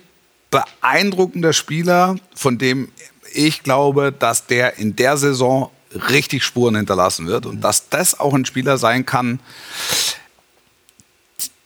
[0.50, 2.88] beeindruckender Spieler, von dem
[3.32, 5.70] ich glaube, dass der in der Saison
[6.10, 9.40] richtig Spuren hinterlassen wird und dass das auch ein Spieler sein kann,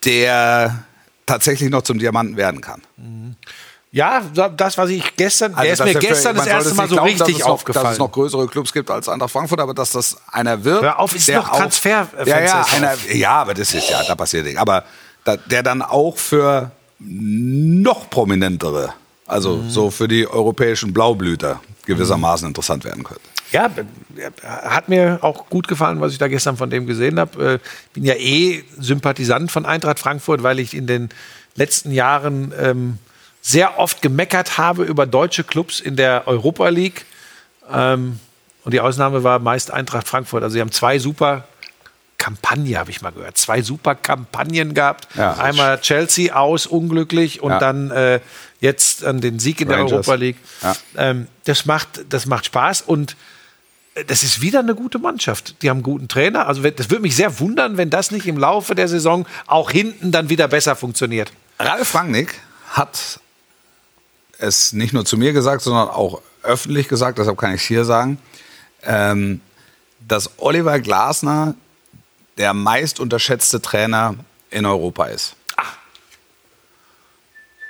[0.04, 0.84] der
[1.26, 2.82] tatsächlich noch zum Diamanten werden kann.
[3.90, 4.20] Ja,
[4.54, 7.08] das, was ich gestern, der ist mir er für- gestern das erste Mal so glauben,
[7.08, 7.84] richtig dass noch, aufgefallen.
[7.86, 10.82] Dass es noch größere Clubs gibt als Eintracht Frankfurt, aber dass das einer wird.
[10.82, 14.02] Hör auf, ist der noch auch- Transferfenster Ja, ja, einer, ja, aber das ist ja,
[14.04, 14.60] da passiert nichts.
[14.60, 14.84] Aber
[15.24, 18.92] da, der dann auch für noch prominentere,
[19.26, 19.70] also Mhm.
[19.70, 23.22] so für die europäischen Blaublüter gewissermaßen interessant werden könnte.
[23.52, 23.70] Ja,
[24.42, 27.60] hat mir auch gut gefallen, was ich da gestern von dem gesehen habe.
[27.86, 31.08] Ich bin ja eh Sympathisant von Eintracht Frankfurt, weil ich in den
[31.54, 32.98] letzten Jahren ähm,
[33.40, 37.06] sehr oft gemeckert habe über deutsche Clubs in der Europa League.
[37.72, 38.20] Ähm,
[38.64, 40.42] und die Ausnahme war meist Eintracht Frankfurt.
[40.42, 41.48] Also sie haben zwei super
[42.28, 43.38] Kampagne, habe ich mal gehört.
[43.38, 45.08] Zwei super Kampagnen gehabt.
[45.16, 47.58] Ja, Einmal Chelsea aus, unglücklich, und Ja.
[47.58, 48.20] dann äh,
[48.60, 49.92] jetzt an den Sieg in der Rangers.
[49.92, 50.36] Europa League.
[50.62, 50.76] Ja.
[50.98, 53.16] Ähm, das, macht, das macht Spaß und
[53.94, 55.62] äh, das ist wieder eine gute Mannschaft.
[55.62, 56.46] Die haben einen guten Trainer.
[56.46, 60.12] Also das würde mich sehr wundern, wenn das nicht im Laufe der Saison auch hinten
[60.12, 61.32] dann wieder besser funktioniert.
[61.58, 62.34] Ralf Rangnick
[62.68, 63.20] hat
[64.36, 67.86] es nicht nur zu mir gesagt, sondern auch öffentlich gesagt, deshalb kann ich es hier
[67.86, 68.18] sagen,
[68.82, 69.40] ähm,
[70.06, 71.54] dass Oliver Glasner
[72.38, 74.14] der meist unterschätzte Trainer
[74.50, 75.34] in Europa ist.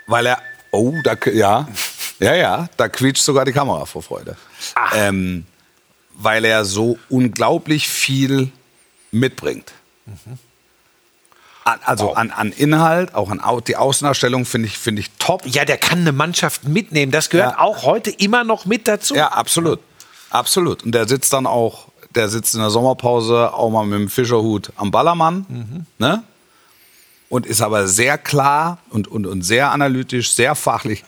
[0.07, 0.39] Weil er,
[0.71, 1.69] oh, da, ja,
[2.19, 4.37] ja, ja, da quietscht sogar die Kamera vor Freude.
[4.95, 5.47] Ähm,
[6.15, 8.51] weil er so unglaublich viel
[9.11, 9.73] mitbringt.
[11.65, 15.45] An, also an, an Inhalt, auch an die Außendarstellung finde ich, finde ich top.
[15.47, 17.13] Ja, der kann eine Mannschaft mitnehmen.
[17.13, 17.59] Das gehört Ja.
[17.61, 19.15] auch heute immer noch mit dazu.
[19.15, 19.81] Ja, absolut.
[20.31, 20.83] Absolut.
[20.83, 24.73] Und der sitzt dann auch, der sitzt in der Sommerpause auch mal mit dem Fischerhut
[24.77, 25.87] am Ballermann.
[25.99, 26.23] Ne?
[27.29, 31.05] Und ist aber sehr klar und, und, und sehr analytisch, sehr fachlich.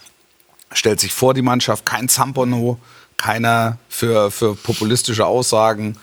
[0.72, 2.78] Stellt sich vor die Mannschaft, kein Zampono,
[3.16, 5.96] keiner für, für populistische Aussagen.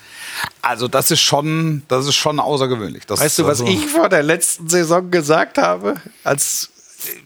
[0.62, 3.06] Also das ist schon, das ist schon außergewöhnlich.
[3.06, 5.94] Das, Weißt du, was also, ich vor der letzten Saison gesagt habe?
[6.22, 6.70] Als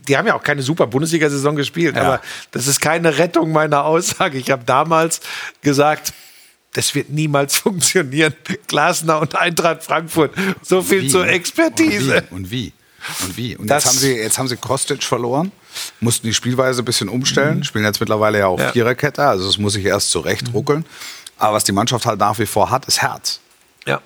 [0.06, 2.02] die haben ja auch keine super Bundesliga-Saison gespielt, Ja.
[2.02, 4.38] aber das ist keine Rettung meiner Aussage.
[4.38, 5.20] Ich habe damals
[5.62, 6.12] gesagt,
[6.72, 8.34] das wird niemals funktionieren.
[8.66, 10.32] Glasner und Eintracht Frankfurt.
[10.62, 11.26] So viel Wie, zur?
[11.26, 12.24] Expertise.
[12.30, 12.72] Und wie?
[13.20, 13.24] Und wie?
[13.26, 13.56] Und wie?
[13.56, 15.50] Und Das- jetzt haben sie, jetzt haben sie Kostic verloren,
[16.00, 18.64] mussten die Spielweise ein bisschen umstellen, spielen jetzt mittlerweile ja auch Mhm.
[18.64, 18.72] Ja.
[18.72, 20.84] Viererkette, also das muss ich erst zurecht ruckeln.
[21.38, 23.40] Aber was die Mannschaft halt nach wie vor hat, ist Herz.
[23.86, 24.00] Ja.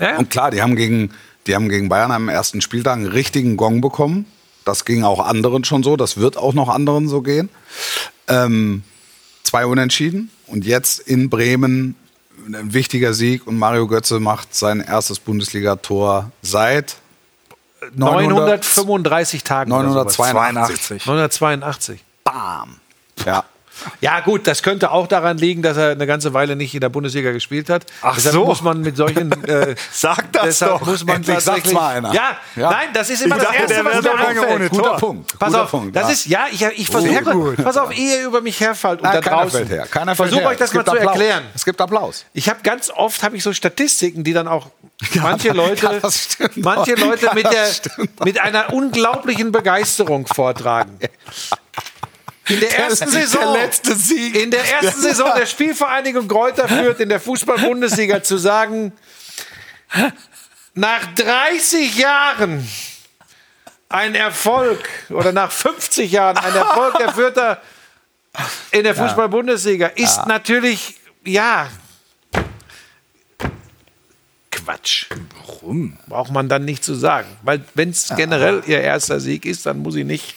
[0.00, 0.16] ja.
[0.18, 1.12] Und klar, die haben gegen,
[1.46, 4.26] die haben gegen Bayern am ersten Spieltag einen richtigen Gong bekommen.
[4.64, 7.48] Das ging auch anderen schon so, das wird auch noch anderen so gehen.
[8.26, 8.82] Ähm,
[9.44, 11.94] zwei Unentschieden und jetzt in Bremen
[12.46, 16.96] ein wichtiger Sieg und Mario Götze macht sein erstes Bundesligator seit
[17.94, 19.72] 935 Tagen.
[19.72, 20.18] oder sowas.
[20.18, 21.06] 982.
[21.06, 22.04] 982.
[22.24, 22.76] Bam.
[23.24, 23.44] Ja.
[24.00, 26.88] Ja, gut, das könnte auch daran liegen, dass er eine ganze Weile nicht in der
[26.88, 27.84] Bundesliga gespielt hat.
[28.02, 28.44] Ach deshalb so.
[28.44, 29.30] muss man mit solchen.
[29.46, 30.86] Äh, Sag das deshalb doch.
[30.86, 31.72] muss man Endlich tatsächlich.
[31.74, 32.12] mal einer.
[32.12, 32.70] Ja, Ja.
[32.70, 34.54] nein, das ist immer Ich das dachte, Erste, der was mir einfällt.
[34.54, 34.96] ohne Guter Tor.
[34.96, 35.38] Punkt.
[35.38, 35.96] Pass Guter auf, Punkt.
[35.96, 36.12] das ja.
[36.12, 37.56] ist, ja, ich, ich versuche, gut.
[37.62, 39.50] pass auf, ehe ihr über mich herfällt und Nein, da keiner draußen.
[39.50, 39.86] fällt her.
[39.90, 40.48] Keiner fällt Versuche her.
[40.50, 41.12] euch das mal gibt zu Applaus.
[41.16, 41.44] erklären.
[41.54, 42.24] Es gibt Applaus.
[42.32, 44.68] Ich habe ganz oft habe ich so Statistiken, die dann auch
[45.22, 46.00] manche Leute,
[46.56, 46.94] manche.
[46.94, 47.66] Leute mit, der,
[48.24, 50.98] mit einer unglaublichen Begeisterung vortragen.
[52.48, 54.36] In der ersten der Saison, letzte Sieg.
[54.36, 58.92] in der ersten Saison der Spielvereinigung Greuther führt in der Fußball-Bundesliga zu sagen,
[60.74, 62.68] nach 30 Jahren
[63.88, 67.60] ein Erfolg oder nach 50 Jahren ein Erfolg der Fürther
[68.70, 71.68] in der Fußball-Bundesliga ist natürlich, ja,
[74.50, 75.06] Quatsch.
[75.46, 75.96] Warum?
[76.08, 77.28] Braucht man dann nicht zu sagen.
[77.42, 80.34] Weil wenn es generell ihr erster Sieg ist, dann muss ich nicht.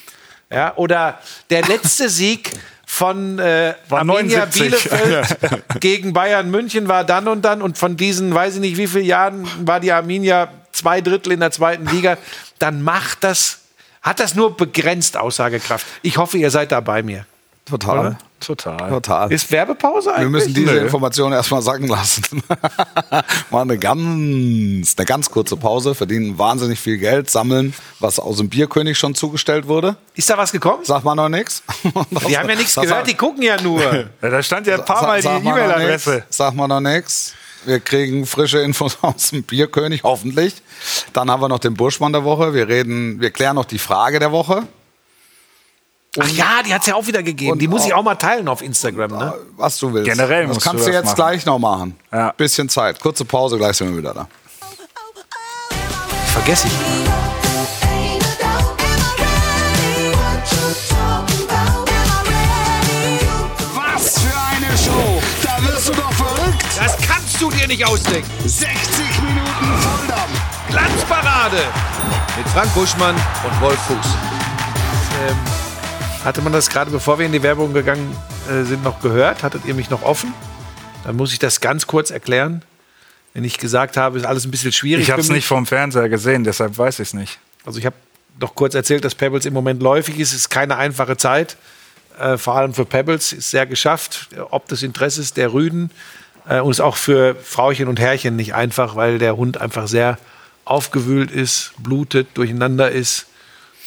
[0.52, 2.52] Ja, oder der letzte Sieg
[2.86, 4.62] von äh, War Arminia 79.
[4.62, 8.88] Bielefeld gegen Bayern München war dann und dann und von diesen, weiß ich nicht wie
[8.88, 12.18] viele Jahren, war die Arminia zwei Drittel in der zweiten Liga,
[12.58, 13.60] dann macht das,
[14.02, 15.86] hat das nur begrenzt Aussagekraft.
[16.02, 17.26] Ich hoffe, ihr seid da bei mir.
[17.66, 18.18] Total.
[18.40, 18.90] Total.
[18.90, 19.32] Total.
[19.32, 20.26] Ist Werbepause eigentlich?
[20.26, 20.80] Wir müssen diese Nö.
[20.80, 22.42] Information erstmal sacken lassen.
[23.50, 28.50] Mal eine ganz, eine ganz kurze Pause, verdienen wahnsinnig viel Geld, sammeln, was aus dem
[28.50, 29.98] Bierkönig schon zugestellt wurde.
[30.16, 30.86] Ist da was gekommen?
[30.86, 31.64] Sagt man noch nichts?
[32.28, 33.80] Die haben ja nichts gehört, die gucken ja nur.
[34.22, 36.24] Ja, da stand ja ein paar Mal die sag mal noch E-Mail-Adresse.
[36.30, 37.34] Sag mal noch nichts.
[37.66, 40.56] Wir kriegen frische Infos aus dem Bierkönig, hoffentlich.
[41.14, 42.54] Dann haben wir noch den Burschmann der Woche.
[42.54, 44.64] Wir reden, wir klären noch die Frage der Woche.
[46.20, 47.52] Ach ja, die hat es ja auch wieder gegeben.
[47.52, 49.12] und Die muss ich auch- mal teilen auf Instagram.
[49.12, 49.34] Ne?
[49.58, 50.10] Was du willst.
[50.10, 51.16] Generell das musst kannst du du das jetzt machen.
[51.16, 51.96] gleich noch machen.
[52.12, 52.32] Ja.
[52.32, 53.00] Bisschen Zeit.
[53.00, 54.28] Kurze Pause, gleich sind wir wieder da.
[56.34, 56.74] Vergesse ich.
[63.76, 65.22] Was für eine Show.
[65.44, 66.64] Da wirst du doch verrückt.
[66.78, 68.30] Das kannst du dir nicht ausdenken.
[68.46, 68.68] 60
[69.22, 70.42] Minuten Volldampf.
[70.70, 71.58] Glanzparade
[72.38, 74.08] mit Frank Buschmann und Wolf Fuchs.
[75.28, 75.36] Ähm,
[76.24, 78.16] hatte man das gerade, bevor wir in die Werbung gegangen
[78.50, 79.44] äh, sind, noch gehört?
[79.44, 80.34] Hattet ihr mich noch offen?
[81.04, 82.64] Dann muss ich das ganz kurz erklären.
[83.34, 85.04] Wenn ich gesagt habe, ist alles ein bisschen schwierig.
[85.04, 87.40] Ich habe es nicht vom Fernseher gesehen, deshalb weiß ich es nicht.
[87.66, 87.96] Also ich habe
[88.40, 90.30] noch kurz erzählt, dass Pebbles im Moment läufig ist.
[90.30, 91.58] Es ist keine einfache Zeit.
[92.20, 95.92] Äh, vor allem für Pebbles ist sehr geschafft, ob des Interesses der Rüden.
[96.48, 100.18] Äh, und ist auch für Frauchen und Herrchen nicht einfach, weil der Hund einfach sehr
[100.66, 103.28] aufgewühlt ist, blutet, durcheinander ist.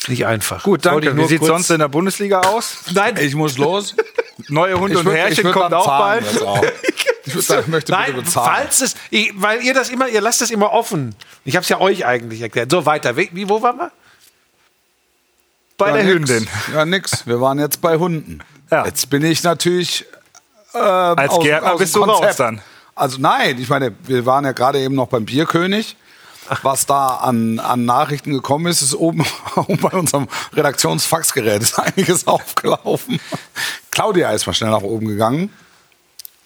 [0.09, 0.65] Nicht einfach.
[0.65, 1.17] Gut, danke.
[1.17, 2.79] Wie sieht sonst in der Bundesliga aus?
[2.93, 3.95] Nein, Ich muss los.
[4.49, 6.43] Neue Hund und Herrchen würd kommt auch zahlen bald.
[6.43, 6.65] auch.
[7.25, 8.51] Ich, würd sagen, ich möchte bitte Nein, bezahlen.
[8.65, 11.15] falls es, ich, weil ihr das immer, ihr lasst das immer offen.
[11.45, 12.69] Ich habe es ja euch eigentlich erklärt.
[12.73, 13.17] So weiter.
[13.17, 13.93] Wie, wie wo waren wir?
[15.79, 16.15] Bei ja, der nix.
[16.31, 16.49] Hündin.
[16.75, 17.25] Ja, nix.
[17.27, 18.41] Wir waren jetzt bei Hunden.
[18.73, 18.85] Ja.
[18.87, 20.05] Jetzt bin ich natürlich.
[20.75, 22.41] Äh, Als aus- Gärtner aus bist du raus Konzept.
[22.41, 22.61] dann.
[22.97, 25.97] Also nein, ich meine, wir waren ja gerade eben noch beim Bierkönig.
[26.63, 29.25] Was da an, an Nachrichten gekommen ist, ist oben,
[29.57, 33.21] oben bei unserem Redaktionsfaxgerät ist einiges aufgelaufen.
[33.91, 35.51] Claudia ist mal schnell nach oben gegangen.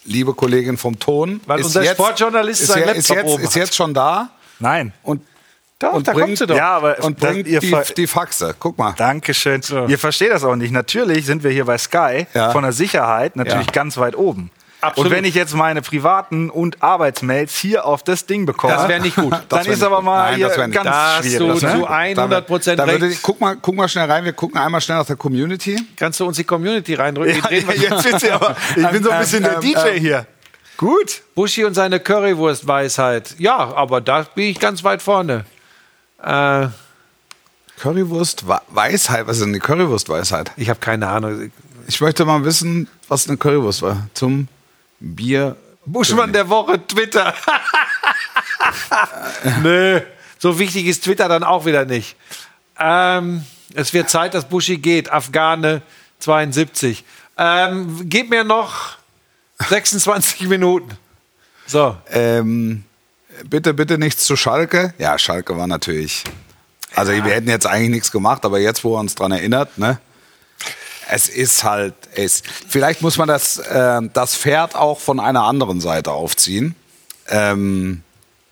[0.05, 1.41] Liebe Kollegin vom Ton.
[1.47, 4.31] Weil ist unser Sportjournalist ist, seinen je- ist, Laptop jetzt, oben ist jetzt schon da
[4.61, 4.93] Nein.
[5.03, 5.23] und,
[5.81, 6.57] Doch, und da kommt bringt, sie doch.
[6.57, 8.55] Ja, aber und bringt ihr die, die Faxe.
[8.59, 8.95] Guck mal.
[8.97, 9.61] Dankeschön.
[9.89, 10.71] Ihr versteht das auch nicht.
[10.73, 12.51] Natürlich sind wir hier bei Sky Ja.
[12.53, 13.73] von der Sicherheit natürlich Ja.
[13.73, 14.51] ganz weit oben.
[14.87, 15.11] Absolut.
[15.11, 19.01] Und wenn ich jetzt meine privaten und Arbeitsmails hier auf das Ding bekomme, Das wäre
[19.01, 19.33] nicht gut.
[19.33, 20.87] Das dann ist aber mal Nein, hier das ganz gut.
[20.87, 21.39] Da hast schwierig.
[21.61, 21.79] du ne?
[21.81, 23.23] zu 100 Prozent recht.
[23.23, 24.25] guck, mal, guck mal schnell rein.
[24.25, 25.81] Wir gucken einmal schnell nach der Community.
[25.97, 27.43] Kannst du uns die Community reindrücken?
[27.51, 30.27] Ja, jetzt wird's ja aber, ich bin so ein bisschen der Ähm, DJ ähm, hier.
[30.77, 31.23] Gut.
[31.35, 33.35] Buschi und seine Currywurst-Weisheit.
[33.39, 35.45] Ja, aber da bin ich ganz weit vorne.
[36.23, 36.69] Äh,
[37.79, 39.27] Currywurst Wa- Weisheit.
[39.27, 40.51] Was ist denn die Currywurst Weisheit?
[40.57, 41.51] ich habe keine Ahnung.
[41.89, 44.09] Ich möchte mal wissen, was eine Currywurst war.
[44.15, 44.49] Zum
[45.01, 45.57] Bier.
[45.85, 47.33] Buschmann der Woche, Twitter.
[49.63, 50.01] Nö,
[50.39, 52.17] so wichtig ist Twitter dann auch wieder nicht.
[52.79, 55.13] Ähm, es wird Zeit, dass Buschi geht.
[55.13, 55.83] Afghane
[56.19, 57.05] 72.
[57.39, 58.97] Ähm, gib mir noch
[59.69, 60.91] 26 Minuten.
[61.67, 62.85] So, Ähm,
[63.45, 64.95] bitte, bitte nichts zu Schalke.
[64.99, 66.25] Ja, Schalke war natürlich.
[66.95, 69.99] Also wir hätten jetzt eigentlich nichts gemacht, aber jetzt, wo er uns dran erinnert, ne?
[71.09, 72.43] Es ist halt, es.
[72.69, 76.75] Vielleicht muss man das, äh, das Pferd auch von einer anderen Seite aufziehen,
[77.29, 78.03] ähm,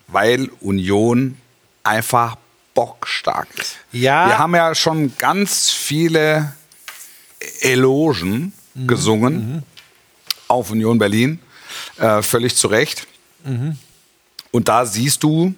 [0.06, 1.36] weil Union
[1.82, 2.36] einfach
[2.74, 3.76] bockstark ist.
[3.92, 4.28] Ja.
[4.28, 6.52] Wir haben ja schon ganz viele
[7.60, 8.52] Elogen
[8.86, 9.62] gesungen
[10.48, 11.38] auf Union Berlin,
[11.98, 13.06] äh, völlig zu Recht.
[14.50, 15.54] Und da siehst du,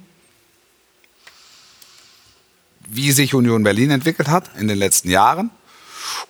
[2.89, 5.51] wie sich Union Berlin entwickelt hat in den letzten Jahren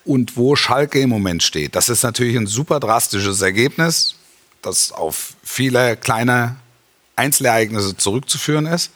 [0.04, 1.74] und wo Schalke im Moment steht.
[1.74, 4.14] Das ist natürlich ein super drastisches Ergebnis,
[4.62, 6.56] das auf viele kleine
[7.16, 8.90] Einzelereignisse zurückzuführen ist.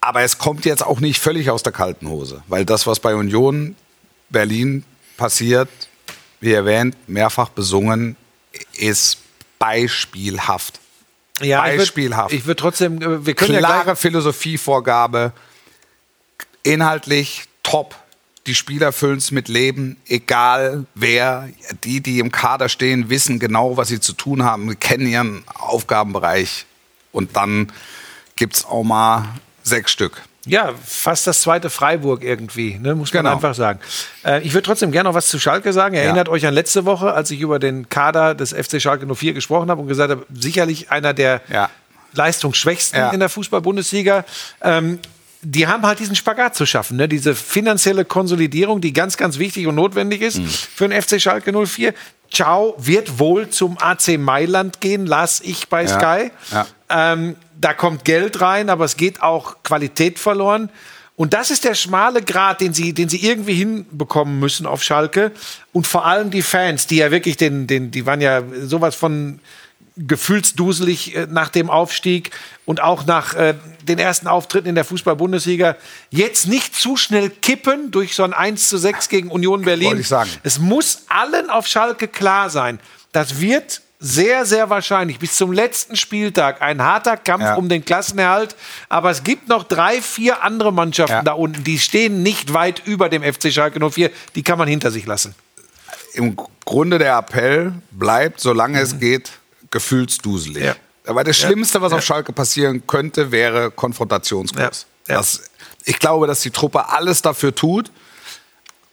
[0.00, 3.14] Aber es kommt jetzt auch nicht völlig aus der kalten Hose, weil das, was bei
[3.14, 3.74] Union
[4.28, 4.84] Berlin
[5.16, 5.68] passiert,
[6.40, 8.16] wie erwähnt, mehrfach besungen,
[8.74, 9.18] ist
[9.58, 10.78] beispielhaft.
[11.40, 12.32] ja, Beispielhaft.
[12.32, 15.32] würd- Ich würde trotzdem, äh, wir können ja Klare gleich, Philosophievorgabe,
[16.62, 17.94] inhaltlich top.
[18.46, 21.48] Die Spieler füllen es mit Leben, egal wer.
[21.82, 26.66] Die, die im Kader stehen, wissen genau, was sie zu tun haben, kennen ihren Aufgabenbereich.
[27.10, 27.72] Und dann
[28.36, 29.28] gibt es auch mal
[29.62, 30.20] sechs Stück.
[30.46, 33.34] Ja, fast das zweite Freiburg irgendwie, ne, muss man Genau.
[33.36, 33.80] einfach sagen.
[34.26, 35.94] Äh, ich würde trotzdem gerne noch was zu Schalke sagen.
[35.94, 39.70] Erinnert euch an letzte Woche, als ich über den Kader des FC Schalke 04 gesprochen
[39.70, 41.70] habe und gesagt habe, sicherlich einer der Ja.
[42.12, 43.10] leistungsschwächsten Ja.
[43.10, 44.26] in der Fußball-Bundesliga.
[44.60, 44.98] Ähm,
[45.44, 47.08] die haben halt diesen Spagat zu schaffen, ne?
[47.08, 51.94] diese finanzielle Konsolidierung, die ganz, ganz wichtig und notwendig ist für den FC Schalke 04.
[52.32, 56.30] Ciao wird wohl zum AC Mailand gehen, las ich bei Ja, Sky.
[56.50, 56.66] ja.
[56.90, 60.70] Ähm, da kommt Geld rein, aber es geht auch Qualität verloren.
[61.16, 65.30] Und das ist der schmale Grat, den sie, den sie irgendwie hinbekommen müssen auf Schalke.
[65.72, 69.38] Und vor allem die Fans, die ja wirklich den, den, die waren ja sowas von
[69.96, 72.30] gefühlsduselig äh, nach dem Aufstieg
[72.64, 75.76] und auch nach äh, den ersten Auftritten in der Fußball-Bundesliga
[76.10, 79.88] jetzt nicht zu schnell kippen durch so ein 1 zu 6 gegen Union Berlin.
[79.88, 80.30] Wollte ich sagen.
[80.42, 82.80] Es muss allen auf Schalke klar sein,
[83.12, 87.54] das wird sehr, sehr wahrscheinlich bis zum letzten Spieltag ein harter Kampf Ja.
[87.54, 88.54] um den Klassenerhalt.
[88.90, 91.22] Aber es gibt noch drei, vier andere Mannschaften Ja.
[91.22, 94.10] da unten, die stehen nicht weit über dem FC Schalke 04.
[94.34, 95.34] Die kann man hinter sich lassen.
[96.12, 96.36] Im
[96.66, 99.30] Grunde der Appell bleibt, solange es geht,
[99.74, 100.64] gefühlsduselig.
[100.64, 100.76] Ja.
[101.06, 104.86] Aber das Schlimmste, was auf Schalke passieren könnte, wäre Konfrontationskurs.
[105.06, 105.14] Ja.
[105.14, 105.18] Ja.
[105.20, 105.42] Das,
[105.84, 107.90] ich glaube, dass die Truppe alles dafür tut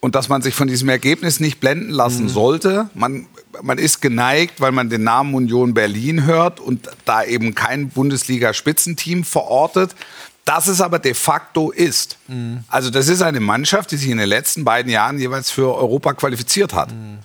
[0.02, 1.94] und dass man sich von diesem Ergebnis nicht blenden Mhm.
[1.94, 2.90] lassen sollte.
[2.94, 3.28] Man,
[3.62, 9.24] man ist geneigt, weil man den Namen Union Berlin hört und da eben kein Bundesliga-Spitzenteam
[9.24, 9.96] verortet.
[10.44, 12.18] Das es aber de facto ist.
[12.28, 12.64] Mhm.
[12.68, 16.14] Also das ist eine Mannschaft, die sich in den letzten beiden Jahren jeweils für Europa
[16.14, 16.92] qualifiziert hat.
[16.92, 17.20] Mhm.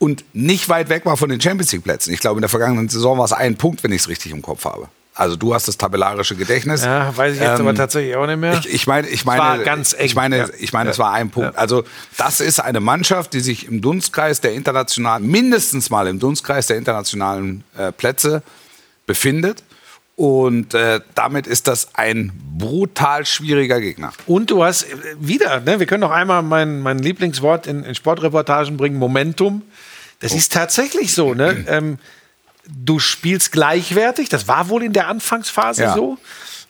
[0.00, 2.14] Und nicht weit weg war von den Champions League Plätzen.
[2.14, 4.40] Ich glaube, in der vergangenen Saison war es ein Punkt, wenn ich es richtig im
[4.40, 4.88] Kopf habe.
[5.14, 6.82] Also du hast das tabellarische Gedächtnis.
[6.82, 8.54] Ja, weiß ich jetzt Ähm, aber tatsächlich auch nicht mehr.
[8.54, 10.46] Ich, ich meine, ich meine, war ganz eng, ich meine, ja.
[10.58, 11.52] ich meine, es war ein Punkt.
[11.52, 11.60] Ja.
[11.60, 11.84] Also
[12.16, 16.78] das ist eine Mannschaft, die sich im Dunstkreis der internationalen, mindestens mal im Dunstkreis der
[16.78, 18.42] internationalen äh, Plätze
[19.04, 19.62] befindet.
[20.16, 24.12] Und äh, damit ist das ein brutal schwieriger Gegner.
[24.26, 27.94] Und du hast äh, wieder, ne, wir können noch einmal mein, mein Lieblingswort in, in
[27.94, 29.62] Sportreportagen bringen, Momentum.
[30.20, 31.34] Das ist tatsächlich so.
[31.34, 31.64] Ne?
[31.68, 31.98] Ähm,
[32.68, 35.94] du spielst gleichwertig, das war wohl in der Anfangsphase Ja.
[35.94, 36.18] so.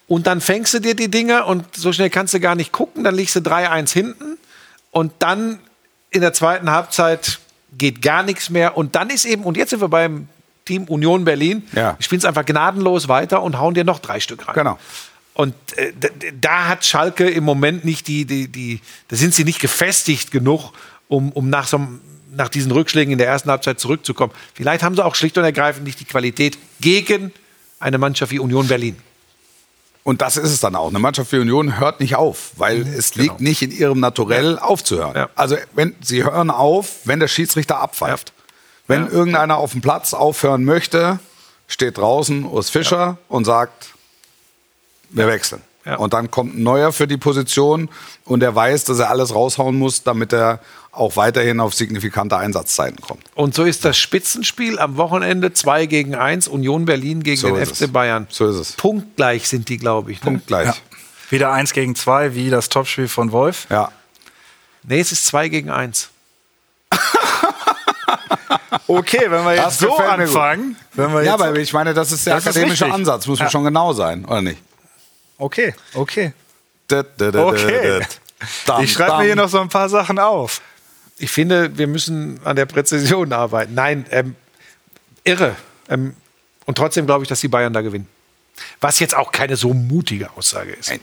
[0.07, 3.05] Und dann fängst du dir die Dinger und so schnell kannst du gar nicht gucken,
[3.05, 4.38] dann liegst du 3-1 hinten
[4.90, 5.61] und dann
[6.11, 7.38] in der zweiten Halbzeit
[7.78, 8.76] geht gar nichts mehr.
[8.76, 10.28] Und dann ist eben, und jetzt sind wir beim
[10.64, 11.96] Team Union Berlin, Ja.
[12.01, 14.55] spielen es einfach gnadenlos weiter und hauen dir noch drei Stück rein.
[14.55, 14.78] Genau.
[15.34, 16.09] Und äh, da,
[16.40, 20.72] da hat Schalke im Moment nicht die, die, die, da sind sie nicht gefestigt genug,
[21.09, 22.01] um, um nach, so, einem-
[22.33, 24.33] nach diesen Rückschlägen in der ersten Halbzeit zurückzukommen.
[24.55, 27.33] Vielleicht haben sie auch schlicht und ergreifend nicht die Qualität gegen
[27.78, 28.97] eine Mannschaft wie Union Berlin.
[30.03, 30.89] Und das ist es dann auch.
[30.89, 35.14] Eine Mannschaft wie Union hört nicht auf, weil es liegt nicht in ihrem Naturell aufzuhören.
[35.14, 35.28] Ja.
[35.35, 38.33] Also wenn sie hören auf, wenn der Schiedsrichter abpfeift.
[38.87, 39.11] Wenn Ja.
[39.12, 41.20] irgendeiner auf dem Platz aufhören möchte,
[41.68, 43.91] steht draußen Urs Fischer und sagt,
[45.11, 45.62] wir wechseln.
[45.87, 45.97] Ja.
[45.97, 47.89] Und dann kommt ein neuer für die Position
[48.26, 50.61] und er weiß, dass er alles raushauen muss, damit er
[50.93, 53.22] auch weiterhin auf signifikante Einsatzzeiten kommt.
[53.35, 57.57] Und so ist das Spitzenspiel am Wochenende 2 gegen 1, Union Berlin gegen So den
[57.57, 57.93] ist FC es.
[57.93, 58.26] Bayern.
[58.31, 58.72] So ist es.
[58.72, 60.18] Punktgleich sind die, glaube ich.
[60.20, 60.24] Ne?
[60.33, 60.66] Punkt gleich.
[60.66, 60.74] Ja.
[61.31, 63.66] Wieder eins gegen zwei, wie das Topspiel von Wolf.
[63.70, 63.91] Ja.
[64.83, 66.09] Nee, es ist 2 gegen 1.
[68.87, 70.07] Okay, wenn wir Das jetzt so mir gut.
[70.07, 70.76] anfangen.
[70.95, 72.95] Wenn wir Ja, aber ich meine, das ist der Das ist akademische richtig.
[73.01, 73.26] Ansatz.
[73.26, 73.51] Muss man Ja.
[73.51, 74.61] schon genau sein, oder nicht?
[75.41, 76.32] Okay, okay.
[76.88, 78.82] Okay.
[78.82, 80.61] Ich schreibe mir hier noch so ein paar Sachen auf.
[81.18, 83.74] Ich finde, wir müssen an der Präzision arbeiten.
[83.74, 84.36] Nein, ähm,
[85.24, 85.57] irre.
[85.88, 86.16] Ähm,
[86.64, 88.09] und trotzdem glaube ich, dass die Bayern da gewinnen.
[88.80, 90.88] Was jetzt auch keine so mutige Aussage ist.
[90.88, 91.01] Nein.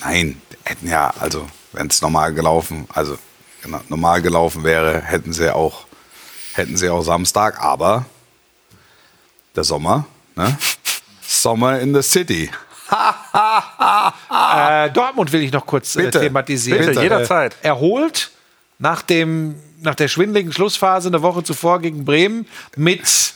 [0.00, 3.16] Nein, hätten ja, also, wenn es normal gelaufen, also
[3.62, 5.86] genau, normal gelaufen wäre, hätten sie auch,
[6.52, 8.04] hätten sie auch Samstag, aber
[9.56, 10.58] der Sommer, ne?
[11.26, 12.50] Summer in the City.
[14.30, 16.20] Äh, Dortmund will ich noch kurz äh, Bitte.
[16.20, 16.86] thematisieren.
[16.86, 17.56] Bitte, jederzeit.
[17.62, 18.30] Äh, erholt
[18.78, 23.34] nach, dem, nach der schwindeligen Schlussphase eine Woche zuvor gegen Bremen mit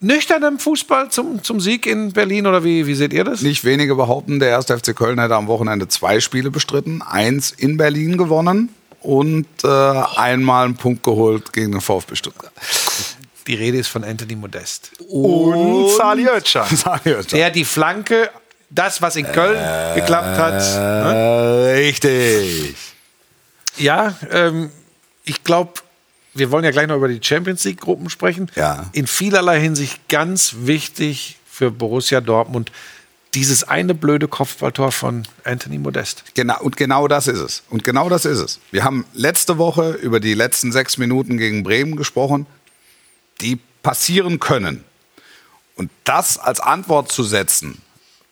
[0.00, 3.42] nüchternem Fußball zum, zum Sieg in Berlin oder wie, wie seht ihr das?
[3.42, 7.76] Nicht wenige behaupten, der erste FC Köln hätte am Wochenende zwei Spiele bestritten, eins in
[7.76, 8.70] Berlin gewonnen
[9.00, 12.52] und äh, einmal einen Punkt geholt gegen den VfB Stuttgart.
[13.48, 14.92] Die Rede ist von Anthony Modest.
[15.08, 16.68] Und Sali Özcan.
[17.32, 18.30] Der die Flanke,
[18.68, 19.58] das, was in Köln
[19.94, 20.60] geklappt hat.
[20.60, 21.72] Ne?
[21.72, 22.76] Äh, richtig.
[23.78, 24.70] Ja, ähm,
[25.24, 25.72] ich glaube,
[26.34, 28.50] wir wollen ja gleich noch über die Champions League-Gruppen sprechen.
[28.54, 28.84] Ja.
[28.92, 32.70] In vielerlei Hinsicht ganz wichtig für Borussia Dortmund
[33.34, 36.24] dieses eine blöde Kopfballtor von Anthony Modest.
[36.34, 37.62] Genau, und genau das ist es.
[37.70, 38.58] Und genau das ist es.
[38.70, 42.46] Wir haben letzte Woche über die letzten sechs Minuten gegen Bremen gesprochen,
[43.40, 44.84] die passieren können.
[45.76, 47.80] Und das als Antwort zu setzen,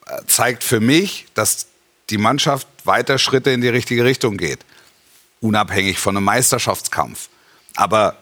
[0.07, 1.69] äh, zeigt für mich, dass
[2.11, 4.61] die Mannschaft weiter Schritte in die richtige Richtung geht.
[5.41, 7.29] Unabhängig von einem Meisterschaftskampf.
[7.75, 8.17] Aber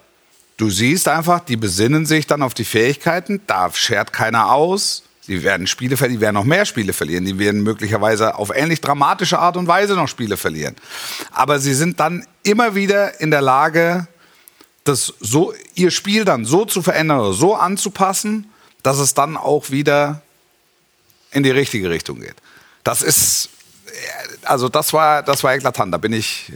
[0.56, 5.04] du siehst einfach, die besinnen sich dann auf die Fähigkeiten, da schert keiner aus.
[5.20, 8.82] Sie werden Spiele verlieren, die werden noch mehr Spiele verlieren, die werden möglicherweise auf ähnlich
[8.82, 10.76] dramatische Art und Weise noch Spiele verlieren.
[11.32, 14.06] Aber sie sind dann immer wieder in der Lage,
[14.84, 18.50] das so, ihr Spiel dann so zu verändern oder so anzupassen,
[18.82, 20.20] dass es dann auch wieder
[21.30, 22.36] in die richtige Richtung geht.
[22.84, 23.48] Das ist,
[23.86, 25.92] äh, also das war, das war eklatant.
[25.92, 26.52] Da bin ich,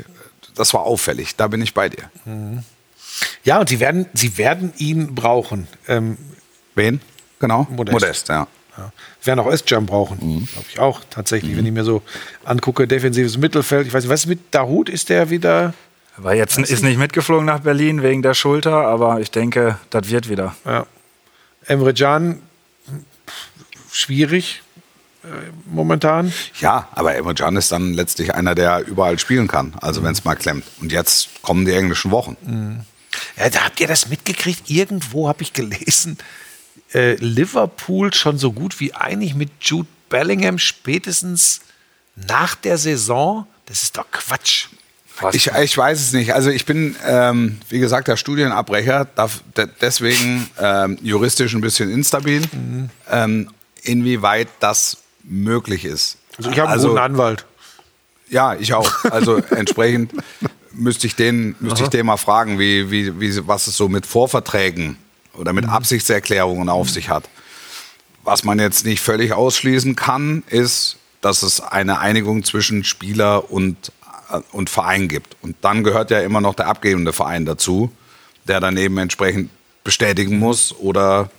[0.55, 1.37] das war auffällig.
[1.37, 2.11] Da bin ich bei dir.
[3.45, 5.67] Ja, und sie werden, sie werden ihn brauchen.
[5.89, 6.19] Ähm,
[6.75, 7.01] Wen?
[7.41, 7.67] Genau.
[7.71, 7.93] Modest.
[7.95, 8.47] Modest, ja.
[8.77, 8.93] ja.
[9.25, 10.49] Werden auch Özcan brauchen, Mhm.
[10.53, 12.03] glaube ich auch tatsächlich, wenn ich mir so
[12.45, 13.87] angucke, defensives Mittelfeld.
[13.87, 14.89] Ich weiß nicht, was mit Dahut?
[14.89, 15.73] Ist der wieder?
[16.19, 20.29] War jetzt ist nicht mitgeflogen nach Berlin wegen der Schulter, aber ich denke, das wird
[20.29, 20.55] wieder.
[20.65, 20.87] Ja.
[21.67, 22.43] Emre Can,
[23.93, 24.63] schwierig
[25.23, 25.29] äh,
[25.67, 26.33] momentan.
[26.61, 30.35] Ja, aber Emre ist dann letztlich einer, der überall spielen kann, also wenn es mal
[30.35, 30.65] klemmt.
[30.81, 32.37] Und jetzt kommen die englischen Wochen.
[33.37, 34.69] Ja, da habt ihr das mitgekriegt?
[34.71, 36.19] Irgendwo habe ich gelesen,
[36.95, 41.61] äh, Liverpool schon so gut wie einig mit Jude Bellingham spätestens
[42.17, 43.47] nach der Saison.
[43.67, 44.69] Das ist doch Quatsch.
[45.33, 46.35] Ich, ich weiß es nicht.
[46.35, 51.91] Also ich bin, ähm, wie gesagt, der Studienabbrecher, darf, de deswegen ähm, juristisch ein bisschen
[51.91, 52.43] instabil,
[53.11, 53.51] ähm,
[53.83, 56.19] inwieweit das möglich ist.
[56.37, 57.47] Also ich habe einen guten Anwalt.
[58.31, 59.05] Ja, ich auch.
[59.05, 60.13] Also entsprechend
[60.73, 64.07] müsste ich den, müsste ich den mal fragen, wie, wie, wie, was es so mit
[64.07, 64.97] Vorverträgen
[65.35, 67.29] oder mit Absichtserklärungen auf sich hat.
[68.25, 73.93] Was man jetzt nicht völlig ausschließen kann, ist, dass es eine Einigung zwischen Spieler und,
[74.53, 75.37] und Verein gibt.
[75.43, 77.91] Und dann gehört ja immer noch der abgebende Verein dazu,
[78.47, 79.51] der dann eben entsprechend
[79.85, 81.31] bestätigen muss oder,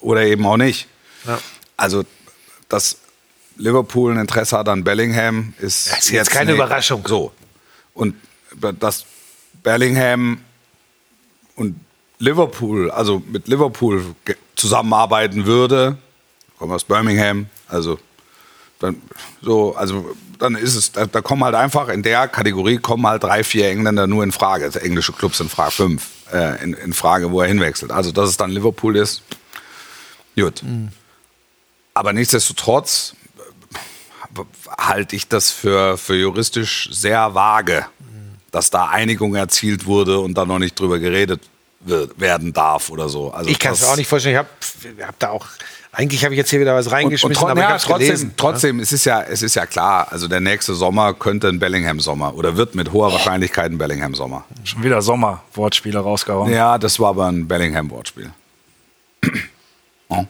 [0.00, 0.88] oder eben auch nicht.
[1.76, 2.04] Also,
[2.68, 2.98] dass
[3.56, 7.04] Liverpool ein Interesse hat an Bellingham, ist, Das ist jetzt keine Überraschung.
[7.06, 7.32] So.
[7.94, 8.14] Und
[8.78, 9.04] dass
[9.62, 10.40] Bellingham
[11.56, 11.78] und
[12.18, 14.14] Liverpool, also mit Liverpool
[14.56, 15.98] zusammenarbeiten würde,
[16.58, 17.98] kommen aus Birmingham, also
[18.78, 19.00] dann,
[19.42, 23.22] so, also dann ist es, da, da kommen halt einfach in der Kategorie kommen halt
[23.22, 24.64] drei, vier Engländer nur in Frage.
[24.64, 27.92] Also englische Clubs in Frage, fünf äh, in, in Frage, wo er hinwechselt.
[27.92, 29.22] Also dass es dann Liverpool ist,
[30.36, 30.62] gut.
[31.94, 33.14] Aber nichtsdestotrotz
[34.36, 34.40] äh,
[34.78, 37.86] halte ich das für, für juristisch sehr vage,
[38.50, 41.42] dass da Einigung erzielt wurde und da noch nicht drüber geredet
[41.80, 43.32] wird, werden darf oder so.
[43.32, 44.34] Also Ich kann es auch nicht vorstellen.
[44.34, 45.46] Ich habe hab da auch,
[45.92, 47.76] eigentlich habe ich jetzt hier wieder was und, reingeschmissen, und tro- aber ich ja, habe
[47.78, 48.34] es trotzdem, gelesen.
[48.36, 52.34] trotzdem es ist ja, es ist ja klar, also der nächste Sommer könnte ein Bellingham-Sommer
[52.34, 54.44] oder wird mit hoher Wahrscheinlichkeit ein Bellingham-Sommer.
[54.64, 56.52] Schon wieder Sommer-Wortspiele rausgehauen.
[56.52, 58.30] Ja, das war aber ein Bellingham-Wortspiel.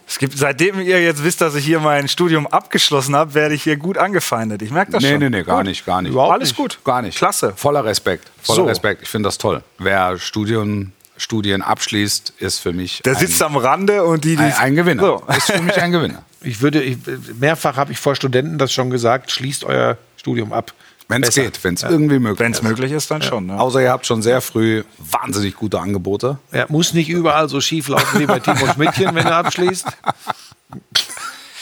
[0.06, 3.62] Es gibt, seitdem ihr jetzt wisst, dass ich hier mein Studium abgeschlossen habe, werde ich
[3.62, 4.60] hier gut angefeindet.
[4.60, 5.20] Ich merke das Nee, schon.
[5.20, 6.12] nee, nee, gar nicht, gar nicht.
[6.12, 6.78] Überhaupt Alles gut.
[6.84, 7.16] Gar nicht.
[7.16, 7.54] Klasse.
[7.56, 8.30] Voller Respekt.
[8.42, 8.64] Voller So.
[8.66, 9.00] Respekt.
[9.02, 9.62] Ich finde das toll.
[9.78, 14.42] Wer Studien, Studien abschließt, ist für mich Der ein, sitzt am Rande und die, die
[14.42, 15.02] ein, ein Gewinner.
[15.02, 15.22] So.
[15.36, 16.24] Ist für mich ein Gewinner.
[16.42, 16.96] Ich würde, ich,
[17.38, 20.72] mehrfach habe ich vor Studenten das schon gesagt, schließt euer Studium ab.
[21.06, 22.64] Wenn es geht, wenn es irgendwie möglich Wenn es ist.
[22.64, 23.44] möglich ist, dann schon.
[23.44, 23.60] Ne?
[23.60, 26.38] Außer ihr habt schon sehr früh wahnsinnig gute Angebote.
[26.50, 29.84] Ja, muss nicht überall so schief laufen wie bei Timo Schmidtchen, wenn er abschließt.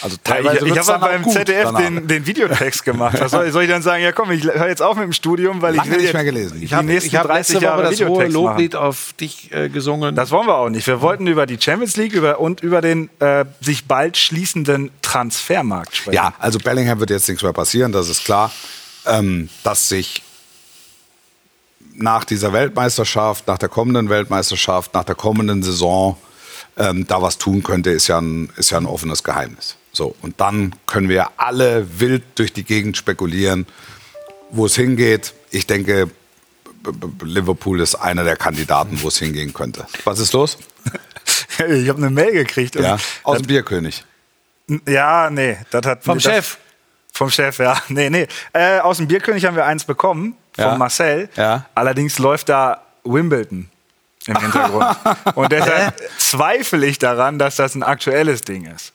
[0.00, 3.18] Also Ja, teilweise ich ich habe beim ZDF den, den Videotext gemacht.
[3.20, 4.02] Was soll, soll ich dann sagen?
[4.02, 6.24] Ja, komm, ich höre jetzt auf mit dem Studium, weil ich Lange will nicht mehr
[6.24, 6.62] gelesen.
[6.62, 8.44] Ich habe nächsten ich hab 30 letzte Woche Jahre das hohe Videotext machen.
[8.44, 10.14] Loblied auf dich äh, gesungen.
[10.14, 10.86] Das wollen wir auch nicht.
[10.86, 15.96] Wir wollten über die Champions League über, und über den äh, sich bald schließenden Transfermarkt
[15.96, 16.14] sprechen.
[16.14, 18.52] Ja, also Bellingham wird jetzt nichts mehr passieren, das ist klar.
[19.06, 20.22] Ähm, dass sich
[21.94, 26.16] nach dieser Weltmeisterschaft, nach der kommenden Weltmeisterschaft, nach der kommenden Saison
[26.76, 29.76] ähm, da was tun könnte, ist ja, ein, ist ja ein offenes Geheimnis.
[29.98, 33.66] So, und dann können wir alle wild durch die Gegend spekulieren,
[34.50, 35.34] wo es hingeht.
[35.50, 36.08] Ich denke,
[37.20, 39.88] Liverpool ist einer der Kandidaten, wo es hingehen könnte.
[40.04, 40.56] Was ist los?
[41.58, 42.76] Ich habe eine Mail gekriegt.
[42.76, 44.04] Ja, aus dem Bierkönig.
[44.86, 46.58] Ja, nee, das hat Vom das, Chef.
[47.12, 47.76] Vom Chef, ja.
[47.88, 48.28] Nee, nee.
[48.52, 50.76] Äh, aus dem Bierkönig haben wir eins bekommen, von Ja.
[50.76, 51.28] Marcel.
[51.34, 51.66] Ja.
[51.74, 53.68] Allerdings läuft da Wimbledon
[54.26, 54.96] im Hintergrund.
[55.34, 58.92] Und deshalb zweifle ich daran, dass das ein aktuelles Ding ist.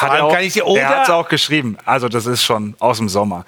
[0.00, 1.76] Vor allem er kann ich dir- er oder- hat es auch geschrieben.
[1.84, 3.44] Also das ist schon aus dem Sommer.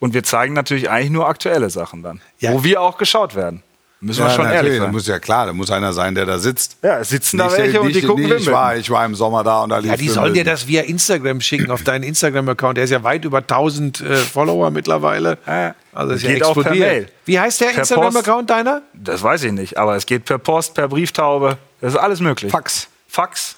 [0.00, 2.20] Und wir zeigen natürlich eigentlich nur aktuelle Sachen dann.
[2.38, 2.52] Ja.
[2.52, 3.62] Wo wir auch geschaut werden.
[4.00, 4.92] Müssen wir schon ehrlich das sein.
[4.92, 6.76] muss ja klar, da muss einer sein, der da sitzt.
[6.82, 9.02] Ja, es sitzen da Nicht- welche und die nicht- gucken nicht, ich war, ich war
[9.06, 11.84] im Sommer da und da lief Ja, die sollen dir das via Instagram schicken auf
[11.84, 12.76] deinen Instagram-Account.
[12.76, 15.38] Der ist ja weit über 1000 äh, Follower mittlerweile.
[15.46, 15.74] Ja.
[15.94, 16.74] Also ist ja Geht auch per.
[16.74, 17.08] Mail.
[17.24, 18.82] Wie heißt der Instagram-Account deiner?
[18.92, 21.56] Das weiß ich nicht, aber es geht per Post, per Brieftaube.
[21.80, 22.52] Das ist alles möglich.
[22.52, 22.88] Fax.
[23.08, 23.56] Fax.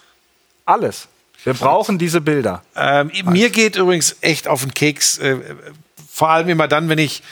[0.64, 1.08] Alles.
[1.46, 2.62] Wir brauchen diese Bilder.
[2.74, 5.36] Ähm, mir geht übrigens echt auf den Keks, äh,
[6.12, 7.22] vor allem immer dann, wenn ich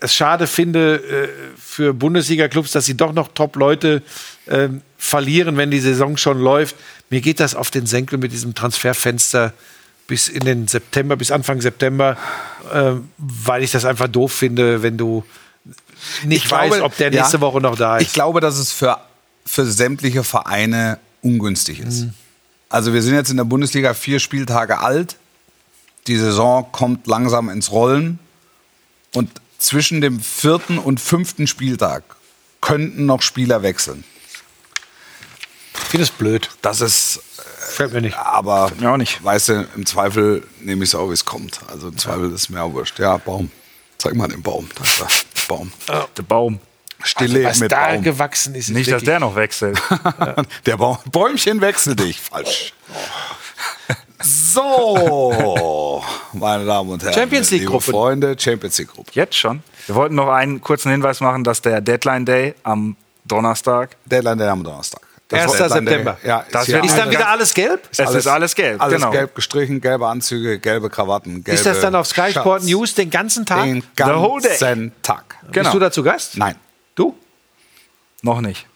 [0.00, 1.28] es schade finde äh,
[1.58, 4.02] für Bundesliga-Clubs, dass sie doch noch Top-Leute
[4.48, 6.76] ähm, verlieren, wenn die Saison schon läuft.
[7.08, 9.54] Mir geht das auf den Senkel mit diesem Transferfenster
[10.06, 12.18] bis in den September, bis Anfang September,
[12.72, 15.24] ähm, weil ich das einfach doof finde, wenn du
[16.24, 17.22] nicht Ich glaube, weißt, ob der ja.
[17.22, 18.02] nächste Woche noch da ist.
[18.02, 18.98] Ich glaube, dass es für,
[19.46, 22.04] für sämtliche Vereine ungünstig ist.
[22.04, 22.14] Mhm.
[22.68, 25.16] Also wir sind jetzt in der Bundesliga vier Spieltage alt.
[26.06, 28.18] Die Saison kommt langsam ins Rollen.
[29.14, 32.02] Und zwischen dem vierten und fünften Spieltag
[32.60, 34.04] könnten noch Spieler wechseln.
[35.74, 36.50] Ich finde es blöd.
[36.62, 37.20] Das ist
[37.58, 38.16] Fällt mir nicht.
[38.16, 39.22] aber, Mir auch nicht.
[39.24, 41.60] weißt du, im Zweifel nehme ich es auch, wie es kommt.
[41.68, 42.98] Also im Zweifel ist mir auch wurscht.
[42.98, 43.50] Ja, Baum.
[43.96, 44.68] Zeig mal den Baum.
[44.74, 45.08] Da ist er.
[45.48, 45.72] Baum.
[46.16, 46.58] Der Baum.
[47.02, 48.02] Stille Was mit da Baum.
[48.02, 49.80] gewachsen ist, ist Nicht, dass der noch wechselt.
[50.66, 52.20] Der Baum, Bäumchen wechselt dich.
[52.20, 52.72] Falsch.
[54.20, 57.14] So, meine Damen und Herren.
[57.14, 57.90] Champions League liebe Gruppe.
[57.92, 59.10] Freunde, Champions League Gruppe.
[59.14, 59.62] Jetzt schon.
[59.86, 64.48] Wir wollten noch einen kurzen Hinweis machen, dass der Deadline Day am Donnerstag, Deadline Day
[64.48, 65.02] am Donnerstag.
[65.30, 65.52] 1.
[65.52, 66.18] Deadline Day, September.
[66.24, 67.88] Ja, Das wird- Ist dann alles- wieder alles gelb?
[67.92, 68.80] es ist alles gelb.
[68.82, 69.10] Alles genau.
[69.12, 72.64] gelb gestrichen, gelbe Anzüge, gelbe Krawatten, gelbe Ist das dann auf Sky Sport.
[72.64, 73.64] News den ganzen Tag?
[73.64, 74.50] Den whole day.
[74.58, 75.36] ganzen Tag.
[75.52, 75.64] Genau.
[75.64, 76.36] Bist du da zu Gast?
[76.38, 76.56] Nein.
[76.98, 77.16] Du?
[78.22, 78.66] Noch nicht.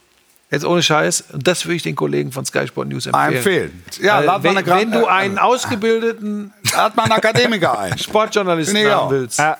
[0.51, 1.25] Jetzt ohne Scheiß.
[1.33, 3.35] Und das würde ich den Kollegen von Sky Sport News empfehlen.
[3.37, 3.85] Empfehlen.
[4.01, 7.97] Ja, Weil lad mal wenn, wenn du äh, einen ausgebildeten Lad mal einen Akademiker ein.
[7.99, 9.11] Sportjournalisten Finde ich haben auch.
[9.11, 9.55] willst, Äh,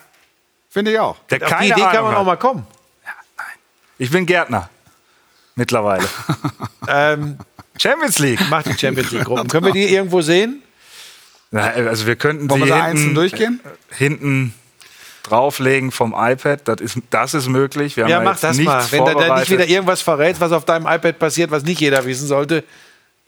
[0.71, 1.17] Finde ich auch.
[1.31, 2.19] der auf keine die Idee kann Ahnung man hat.
[2.21, 2.67] auch mal kommen.
[3.99, 4.69] Ich bin Gärtner.
[5.55, 6.09] Mittlerweile.
[6.89, 7.39] Ähm,
[7.81, 8.41] Champions League.
[8.51, 9.47] mach die Champions League Gruppen.
[9.49, 10.63] Können wir die irgendwo sehen?
[11.53, 13.61] Na, Also wir könnten Wollen sie wir da hinten, einzeln durchgehen?
[13.91, 14.53] hinten
[15.23, 16.61] drauflegen vom iPad.
[16.65, 17.97] Das ist, das ist möglich.
[17.97, 18.93] Wir haben Ja, mach jetzt das nichts mal.
[18.93, 22.05] Wenn da, da nicht wieder irgendwas verrät, was auf deinem iPad passiert, was nicht jeder
[22.05, 22.65] wissen sollte.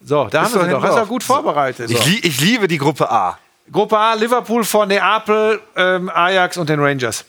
[0.05, 0.83] So, da haben doch wir sie doch.
[0.83, 1.89] Hast du gut vorbereitet.
[1.89, 1.97] So.
[1.97, 3.39] ich, ich liebe die Gruppe A.
[3.71, 7.25] Gruppe A, Liverpool vor Neapel, ähm, Ajax und den Rangers.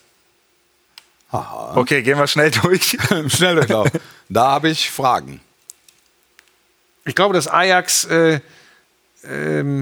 [1.76, 2.98] Okay, gehen wir schnell durch.
[3.12, 3.90] Im Schnelldurchlauf.
[4.30, 5.42] da habe ich Fragen.
[7.06, 8.40] Ich glaube, dass Ajax äh,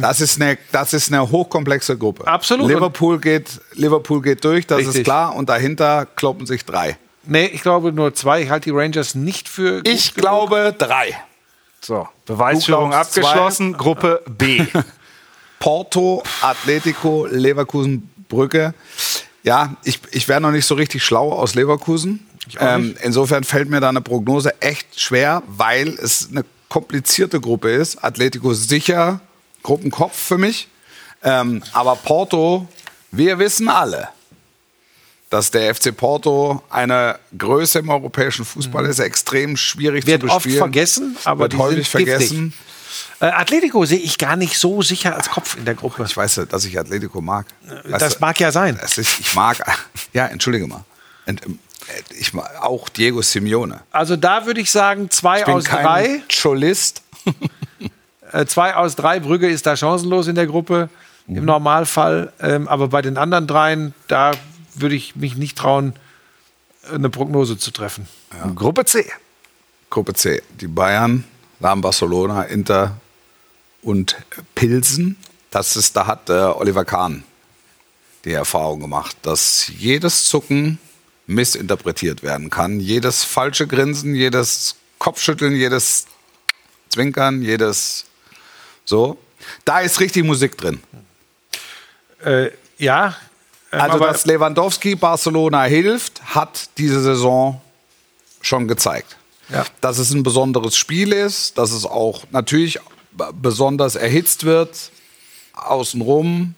[0.02, 2.28] Das ist eine, das ist eine hochkomplexe Gruppe.
[2.28, 2.68] Absolut.
[2.70, 5.04] Liverpool geht, Liverpool geht durch, das ist Richtig.
[5.06, 5.36] klar.
[5.36, 6.98] Und dahinter kloppen sich drei.
[7.26, 8.42] Nee, ich glaube nur zwei.
[8.42, 9.78] Ich halte die Rangers nicht für.
[9.78, 10.26] gut Ich genug.
[10.26, 11.18] glaube drei.
[11.82, 13.74] So, Beweisführung abgeschlossen.
[13.74, 14.66] Gruppe B.
[15.60, 18.74] Porto, Atletico, Leverkusen, Brücke.
[19.44, 22.26] Ja, ich, ich wäre noch nicht so richtig schlau aus Leverkusen.
[22.60, 28.04] Ähm, insofern fällt mir da eine Prognose echt schwer, weil es eine komplizierte Gruppe ist.
[28.04, 29.22] Atletico sicher
[29.64, 30.68] Gruppenkopf für mich.
[31.24, 32.68] Ähm, aber Porto,
[33.12, 34.10] wir wissen alle,
[35.30, 40.08] dass der FC Porto eine Größe im europäischen Fußball ist, extrem schwierig Mhm.
[40.10, 40.58] Wird zu oft bespielen.
[40.60, 42.54] vergessen, aber wird die häufig vergessen.
[43.20, 46.04] Äh, Atletico sehe ich gar nicht so sicher als Kopf in der Gruppe.
[46.06, 47.48] Ich weiß, dass ich Atletico mag.
[47.86, 48.78] Weißt das du, mag ja sein.
[48.84, 49.58] Ist, ich mag,
[50.14, 50.84] ja, entschuldige mal.
[51.26, 51.58] Und, ähm,
[52.18, 53.82] ich mag auch Diego Simeone.
[53.92, 56.22] Also da würde ich sagen, zwei Ich bin aus kein drei.
[56.42, 57.02] Cholist.
[58.34, 59.20] Äh, zwei aus drei.
[59.20, 60.90] Brügge ist da chancenlos in der Gruppe
[61.28, 61.38] Mhm.
[61.38, 62.34] im Normalfall.
[62.42, 64.32] Ähm, aber bei den anderen dreien, da
[64.76, 65.94] würde ich mich nicht trauen,
[66.94, 68.08] eine Prognose zu treffen.
[68.56, 69.10] Gruppe C.
[69.90, 70.42] Gruppe C.
[70.60, 71.24] Die Bayern,
[71.62, 72.98] Lam Barcelona, Inter
[73.84, 74.18] und
[74.56, 75.16] Pilsen.
[75.52, 77.24] Das ist, da hat äh, Oliver Kahn
[78.26, 80.80] die Erfahrung gemacht, dass jedes Zucken
[81.28, 82.80] missinterpretiert werden kann.
[82.82, 86.08] Jedes falsche Grinsen, jedes Kopfschütteln, jedes
[86.90, 88.06] Zwinkern, jedes
[88.86, 89.18] so.
[89.66, 90.82] Da ist richtig Musik drin.
[92.24, 93.16] Äh, ja.
[93.72, 97.62] ähm, Also, dass Lewandowski Barcelona hilft, hat diese Saison
[98.42, 99.18] schon gezeigt.
[99.50, 99.66] Ja.
[99.82, 102.80] Dass es ein besonderes Spiel ist, dass es auch natürlich
[103.34, 104.92] besonders erhitzt wird,
[105.54, 106.56] außenrum.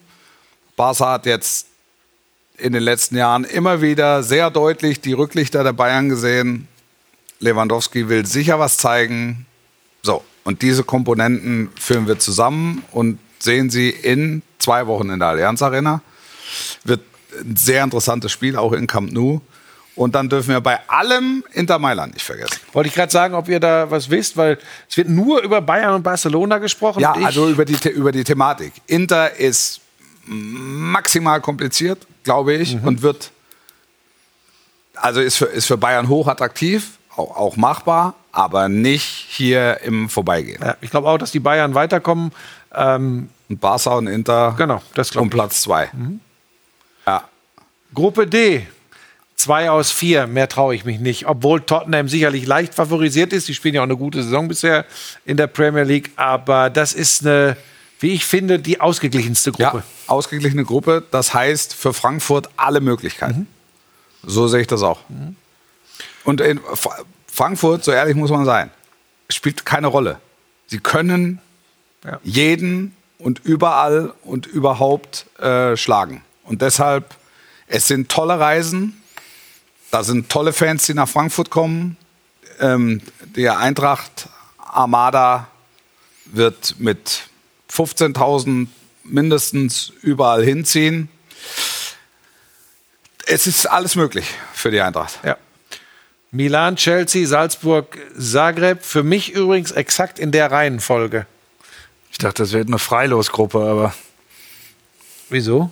[0.76, 1.68] Barca hat jetzt
[2.58, 6.68] in den letzten Jahren immer wieder sehr deutlich die Rücklichter der Bayern gesehen.
[7.40, 9.46] Lewandowski will sicher was zeigen.
[10.46, 15.62] Und diese Komponenten führen wir zusammen und sehen sie in zwei Wochen in der Allianz
[15.62, 16.02] Arena.
[16.84, 17.02] Wird
[17.41, 19.41] ein sehr interessantes Spiel, auch in Camp Nou.
[19.96, 22.60] Und dann dürfen wir bei allem Inter Mailand nicht vergessen.
[22.74, 25.96] wollte ich gerade sagen, ob ihr da was wisst, weil es wird nur über Bayern
[25.96, 27.00] und Barcelona gesprochen.
[27.00, 28.74] Ja, also über die, über die Thematik.
[28.88, 29.82] Inter ist
[30.26, 33.32] maximal kompliziert, glaube ich, und wird,
[34.96, 40.62] also ist für, ist für Bayern hochattraktiv, auch, auch machbar, aber nicht hier im Vorbeigehen.
[40.62, 42.32] ja, ich glaube auch, dass die Bayern weiterkommen.
[42.74, 45.34] Ähm, Und Barca und Inter Genau, das glaub um ich.
[45.34, 45.90] Platz zwei.
[47.08, 47.24] Ja.
[47.94, 48.68] Gruppe D.
[49.38, 51.28] Zwei aus vier, mehr traue ich mich nicht.
[51.28, 53.48] Obwohl Tottenham sicherlich leicht favorisiert ist.
[53.48, 54.86] Die spielen ja auch eine gute Saison bisher
[55.26, 56.12] in der Premier League.
[56.18, 57.56] Aber das ist eine,
[58.00, 59.78] wie ich finde, die ausgeglichenste Gruppe.
[59.78, 63.48] ja, ausgeglichene Gruppe, das heißt für Frankfurt alle Möglichkeiten.
[64.24, 65.00] So sehe ich das auch.
[66.24, 66.60] Und in
[67.36, 68.72] Frankfurt, so ehrlich muss man sein,
[69.30, 70.20] spielt keine Rolle.
[70.68, 71.40] Sie können
[72.04, 72.20] Ja.
[72.24, 76.24] jeden und überall und überhaupt äh, schlagen.
[76.44, 77.16] Und deshalb,
[77.68, 79.02] es sind tolle Reisen.
[79.92, 81.98] Da sind tolle Fans, die nach Frankfurt kommen.
[82.60, 83.02] Ähm,
[83.36, 85.48] der Eintracht Armada
[86.26, 87.24] wird mit
[87.72, 88.68] 15.000
[89.04, 91.10] mindestens überall hinziehen.
[93.26, 95.20] Es ist alles möglich für die Eintracht.
[95.24, 95.38] Ja.
[96.36, 98.84] Milan, Chelsea, Salzburg, Zagreb.
[98.84, 101.26] Für mich übrigens exakt in der Reihenfolge.
[102.12, 103.94] Ich dachte, das wird eine Freilosgruppe, aber
[105.30, 105.72] Wieso?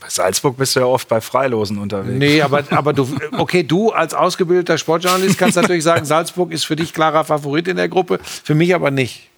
[0.00, 2.18] bei Salzburg bist du ja oft bei Freilosen unterwegs.
[2.18, 6.74] Nee, aber, aber du, okay, du als ausgebildeter Sportjournalist kannst natürlich sagen, Salzburg ist für
[6.74, 9.28] dich klarer Favorit in der Gruppe, für mich aber nicht.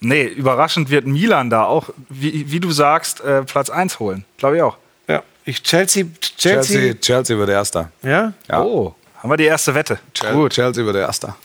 [0.00, 4.24] Nee, überraschend wird Milan da auch, wie, wie du sagst, äh, Platz 1 holen.
[4.36, 4.76] Glaube ich auch.
[5.06, 5.22] Ja.
[5.44, 7.92] Ich, Chelsea, Chelsea, Chelsea, Chelsea wird Erster.
[8.02, 8.32] Ja?
[8.48, 8.62] Ja.
[8.62, 9.98] Oh, haben wir die erste Wette.
[10.32, 10.52] Gut.
[10.52, 11.36] Chelsea wird Erster.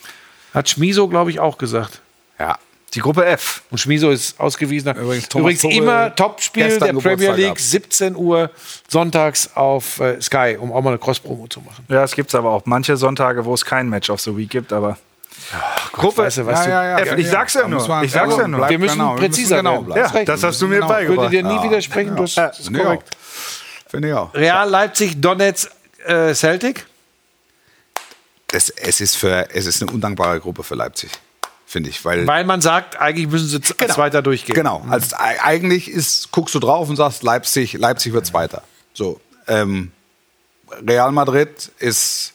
[0.54, 2.02] Hat Schmiso, glaube ich, auch gesagt.
[2.40, 2.58] Ja.
[2.94, 3.64] Die Gruppe F.
[3.72, 4.96] Und Schmiso ist ausgewiesener.
[4.96, 7.60] Übrigens, Thomas Übrigens immer Topspiel der Premier League, gehabt.
[7.60, 8.52] 17 Uhr
[8.88, 11.84] sonntags auf äh, Sky, um auch mal eine Cross-Promo zu machen.
[11.90, 14.72] Ja, es gibt aber auch manche Sonntage, wo es kein Match of the Week gibt,
[14.72, 14.98] aber.
[15.92, 17.88] Gruppe weißt du, was du- F, ich sag's ja Da nur.
[17.88, 18.60] man- Ich sag's ja nur.
[18.60, 19.86] bleib Wir müssen genau, präziser genau werden.
[19.86, 20.10] bleiben.
[20.14, 20.88] Ja, Ja, das hast du mir Genau.
[20.88, 21.32] beigebracht.
[21.32, 21.64] Würde dir nie Ja.
[21.64, 22.46] widersprechen, das Ja.
[22.48, 23.10] ist Finde ich korrekt.
[23.16, 23.90] auch.
[23.90, 24.34] Finde ich auch.
[24.36, 25.72] Real, Leipzig, Donetsk,
[26.06, 26.86] äh, Celtic.
[28.54, 31.10] Es, es, ist für, es ist eine undankbare Gruppe für Leipzig,
[31.66, 32.04] finde ich.
[32.06, 33.94] Weil, Weil man sagt, eigentlich müssen sie Genau.
[33.94, 34.56] Zweiter durchgehen.
[34.56, 34.86] Genau.
[34.90, 38.64] Als, e- eigentlich ist, guckst du drauf und sagst, Leipzig, Leipzig wird Zweiter.
[38.94, 39.20] So.
[39.48, 39.92] Ähm,
[40.88, 42.34] Real Madrid ist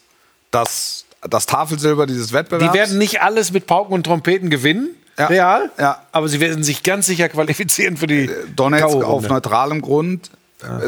[0.51, 2.71] das, das Tafelsilber dieses Wettbewerbs.
[2.71, 5.27] Die werden nicht alles mit Pauken und Trompeten gewinnen, Ja.
[5.27, 5.71] Real.
[5.77, 6.03] Ja.
[6.11, 9.03] Aber sie werden sich ganz sicher qualifizieren für die Donetsk K.O.-Runde.
[9.05, 10.29] auf neutralem Grund.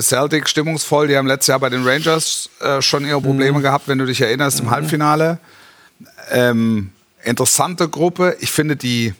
[0.02, 3.62] Celtic stimmungsvoll, die haben letztes Jahr bei den Rangers äh, schon ihre Probleme Mhm.
[3.64, 5.40] gehabt, wenn du dich erinnerst, im Halbfinale.
[6.32, 6.92] Ähm,
[7.24, 8.36] interessante Gruppe.
[8.42, 9.14] Ich finde die,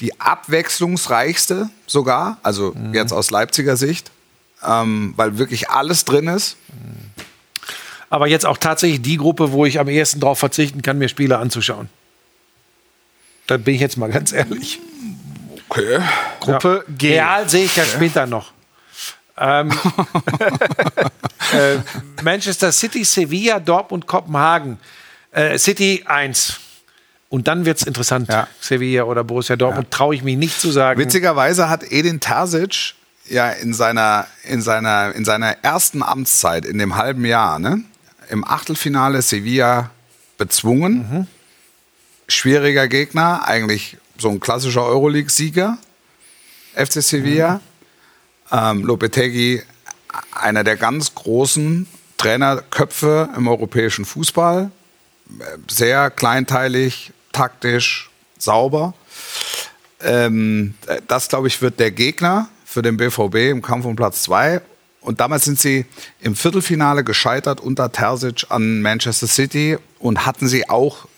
[0.00, 2.94] die abwechslungsreichste sogar, also Mhm.
[2.94, 4.10] jetzt aus Leipziger Sicht,
[4.64, 6.56] ähm, weil wirklich alles drin ist.
[8.10, 11.38] Aber jetzt auch tatsächlich die Gruppe, wo ich am ehesten darauf verzichten kann, mir Spiele
[11.38, 11.88] anzuschauen.
[13.48, 14.78] Da bin ich jetzt mal ganz ehrlich.
[15.68, 15.98] Okay.
[16.40, 17.14] Gruppe G.
[17.14, 18.52] Real sehe ich ja später noch.
[19.36, 19.70] Ähm,
[21.52, 21.78] äh,
[22.22, 24.78] Manchester City, Sevilla, Dortmund, Kopenhagen.
[25.32, 26.60] Äh, City 1.
[27.28, 28.28] Und dann wird es interessant.
[28.28, 28.46] Ja.
[28.60, 31.00] Sevilla oder Borussia Dortmund traue ich mich nicht zu sagen.
[31.00, 32.94] Witzigerweise hat Edin Terzic
[33.28, 37.82] ja in seiner, in seiner, in seiner ersten Amtszeit, in dem halben Jahr, ne,
[38.28, 39.90] im Achtelfinale Sevilla
[40.38, 41.26] bezwungen.
[42.28, 45.78] Schwieriger Gegner, eigentlich so ein klassischer Euroleague-Sieger,
[46.74, 47.60] FC Sevilla.
[48.54, 49.62] Ähm, Lopetegui,
[50.32, 51.88] einer der ganz großen
[52.18, 54.70] Trainerköpfe im europäischen Fußball.
[55.68, 58.94] Sehr kleinteilig, taktisch, sauber.
[60.00, 60.74] Ähm,
[61.08, 64.60] das, glaube ich, wird der Gegner für den BVB im Kampf um Platz 2.
[65.00, 65.84] Und damals sind sie
[66.20, 71.08] im Viertelfinale gescheitert unter Terzic an Manchester City und hatten sie auch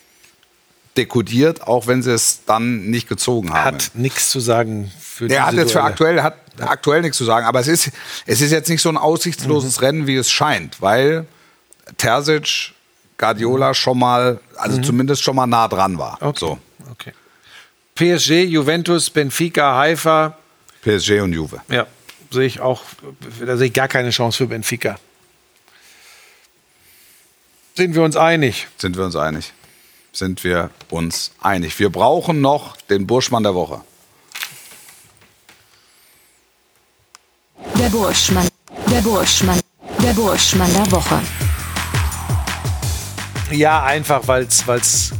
[0.97, 3.77] dekodiert, auch wenn sie es dann nicht gezogen haben.
[3.77, 7.25] hat nichts zu sagen für Der hat diese jetzt für aktuell, hat aktuell nichts zu
[7.25, 7.91] sagen, aber es ist,
[8.27, 11.27] es ist jetzt nicht so ein aussichtsloses Rennen, wie es scheint, weil
[11.97, 12.73] Terzic,
[13.19, 16.19] Guardiola schon mal, also zumindest schon mal nah dran war.
[16.21, 16.39] Okay.
[16.39, 16.59] So,
[16.91, 17.13] okay.
[17.95, 20.37] PSG, Juventus, Benfica, Haifa.
[20.83, 21.63] PSG und Juve.
[21.69, 21.87] Ja,
[22.31, 22.83] sehe ich auch.
[23.45, 24.99] Da sehe ich gar keine Chance für Benfica.
[27.75, 28.69] Sind wir uns einig?
[28.79, 29.53] Sind wir uns einig?
[30.13, 31.79] Sind wir uns einig?
[31.79, 33.83] Wir brauchen noch den Burschmann der Woche.
[37.79, 38.49] Der Burschmann.
[38.91, 39.61] Der Burschmann.
[40.03, 41.21] Der Burschmann der Woche.
[43.51, 45.13] Ja, einfach, weil es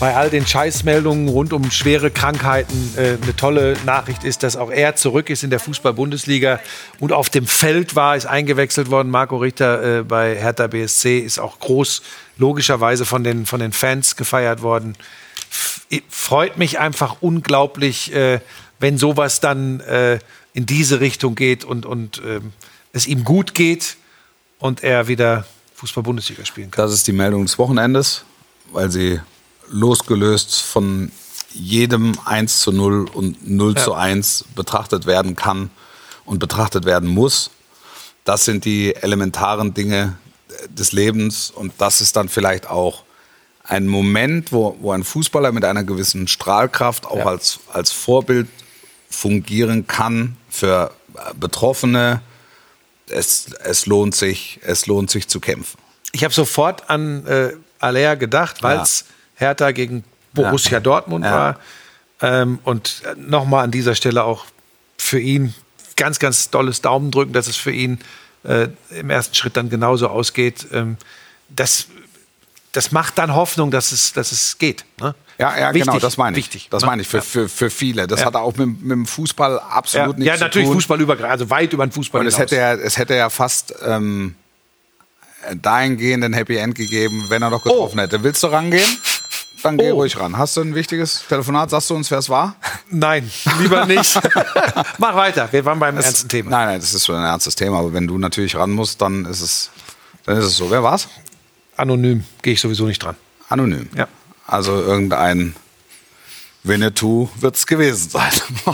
[0.00, 4.70] bei all den Scheißmeldungen rund um schwere Krankheiten äh, eine tolle Nachricht ist, dass auch
[4.70, 6.60] er zurück ist in der Fußball-Bundesliga
[7.00, 9.10] und auf dem Feld war, ist eingewechselt worden.
[9.10, 12.02] Marco Richter äh, bei Hertha BSC ist auch groß,
[12.36, 14.96] logischerweise von den, von den Fans gefeiert worden.
[15.50, 18.40] F freut mich einfach unglaublich, äh,
[18.78, 20.18] wenn sowas dann äh,
[20.52, 22.52] in diese Richtung geht und, und ähm,
[22.92, 23.96] es ihm gut geht
[24.58, 26.84] und er wieder Fußball-Bundesliga spielen kann.
[26.84, 28.24] Das ist die Meldung des Wochenendes,
[28.72, 29.20] weil sie
[29.70, 31.12] losgelöst von
[31.52, 35.70] jedem 1 zu 0 und 0 zu 1 betrachtet werden kann
[36.24, 37.50] und betrachtet werden muss.
[38.24, 40.18] Das sind die elementaren Dinge
[40.48, 43.04] äh, des Lebens und das ist dann vielleicht auch
[43.64, 48.48] ein Moment, wo, wo ein Fußballer mit einer gewissen Strahlkraft auch als, als Vorbild
[49.10, 52.22] fungieren kann für äh, Betroffene.
[53.08, 55.78] Es, es, lohnt sich, es lohnt sich zu kämpfen.
[56.12, 59.06] ich habe sofort an äh, Alea gedacht, weil es
[59.36, 60.04] Hertha gegen
[60.34, 61.32] Borussia Dortmund Ja.
[61.32, 61.60] war.
[62.20, 64.44] Ähm, und nochmal an dieser Stelle auch
[64.98, 65.54] für ihn
[65.96, 67.98] ganz, ganz dolles Daumen drücken, dass es für ihn
[68.44, 70.66] äh, im ersten Schritt dann genauso ausgeht.
[70.72, 70.96] Ähm,
[71.48, 71.86] das,
[72.72, 74.84] das macht dann Hoffnung, dass es, dass es geht.
[75.00, 75.14] Ne?
[75.38, 76.44] Ja, ja, Wichtig, genau, das meine ich.
[76.46, 76.86] Wichtig, das ne?
[76.86, 77.22] meine ich für, Ja.
[77.22, 78.06] für, für viele.
[78.08, 78.26] Das Ja.
[78.26, 80.80] hat auch mit, mit dem Fußball Ja, absolut nichts ja natürlich zu tun.
[80.80, 82.50] Fußball über, also weit über den Fußball Und es hinaus.
[82.50, 84.34] hätte, ja, es hätte ja fast ähm,
[85.54, 88.22] dahingehend ein Happy End gegeben, wenn er noch getroffen hätte.
[88.22, 88.98] Willst du rangehen?
[89.62, 89.96] Dann geh Oh.
[89.96, 90.36] ruhig ran.
[90.38, 91.70] Hast du ein wichtiges Telefonat?
[91.70, 92.54] Sagst du uns, wer es war?
[92.90, 93.28] Nein,
[93.60, 94.14] lieber nicht.
[94.98, 96.50] Mach weiter, wir waren beim ernsten Thema.
[96.50, 97.78] Nein, nein, das ist so ein ernstes Thema.
[97.80, 99.70] Aber wenn du natürlich ran musst, dann ist es,
[100.24, 100.70] dann ist es so.
[100.70, 101.08] Wer war's?
[101.76, 103.16] Anonym gehe ich sowieso nicht dran.
[103.48, 103.88] Anonym.
[103.96, 104.06] Ja.
[104.48, 105.54] Also irgendein
[106.64, 108.32] Winnetou wird es gewesen sein.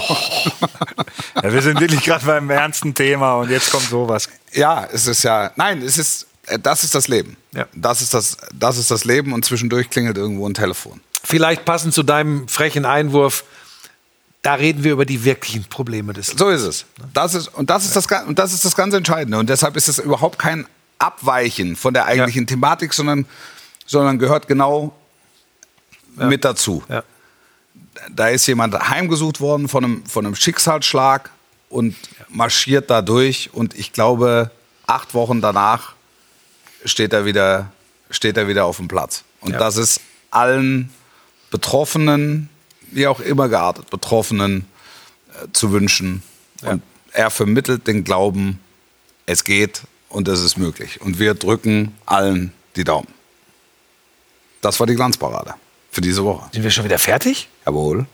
[1.43, 4.29] Ja, wir sind wirklich gerade beim ernsten Thema und jetzt kommt sowas.
[4.53, 5.51] ja, es ist ja.
[5.57, 6.27] Nein, es ist.
[6.47, 7.37] äh, Das ist das Leben.
[7.53, 7.67] Ja.
[7.75, 11.01] Das, ist das, das ist das Leben und zwischendurch klingelt irgendwo ein Telefon.
[11.23, 13.45] Vielleicht passend zu deinem frechen Einwurf,
[14.43, 16.87] da reden wir über die wirklichen Probleme des So ist es.
[17.13, 19.37] Das ist, und, das ist das, und das ist das ganz Entscheidende.
[19.39, 20.67] Und deshalb ist es überhaupt kein
[20.99, 23.27] Abweichen von der eigentlichen Thematik, sondern,
[23.87, 24.95] sondern gehört genau
[26.17, 26.83] mit dazu.
[26.89, 27.03] Ja.
[28.11, 31.31] Da ist jemand heimgesucht worden von einem, von einem Schicksalsschlag
[31.69, 31.97] und
[32.29, 33.51] marschiert da durch.
[33.53, 34.51] Und ich glaube,
[34.87, 35.95] acht Wochen danach
[36.85, 37.73] steht er wieder,
[38.11, 39.25] steht er wieder auf dem Platz.
[39.41, 39.59] Und Ja.
[39.59, 40.01] das ist
[40.31, 40.91] allen
[41.51, 42.49] Betroffenen,
[42.91, 44.67] wie auch immer geartet, Betroffenen
[45.31, 46.23] äh, zu wünschen.
[46.63, 48.61] Und er vermittelt den Glauben,
[49.27, 51.01] es geht und es ist möglich.
[51.01, 53.09] Und wir drücken allen die Daumen.
[54.61, 55.55] Das war die Glanzparade
[55.95, 56.49] für diese Woche.
[56.53, 57.49] Sind wir schon wieder fertig?
[57.65, 58.07] Jawohl.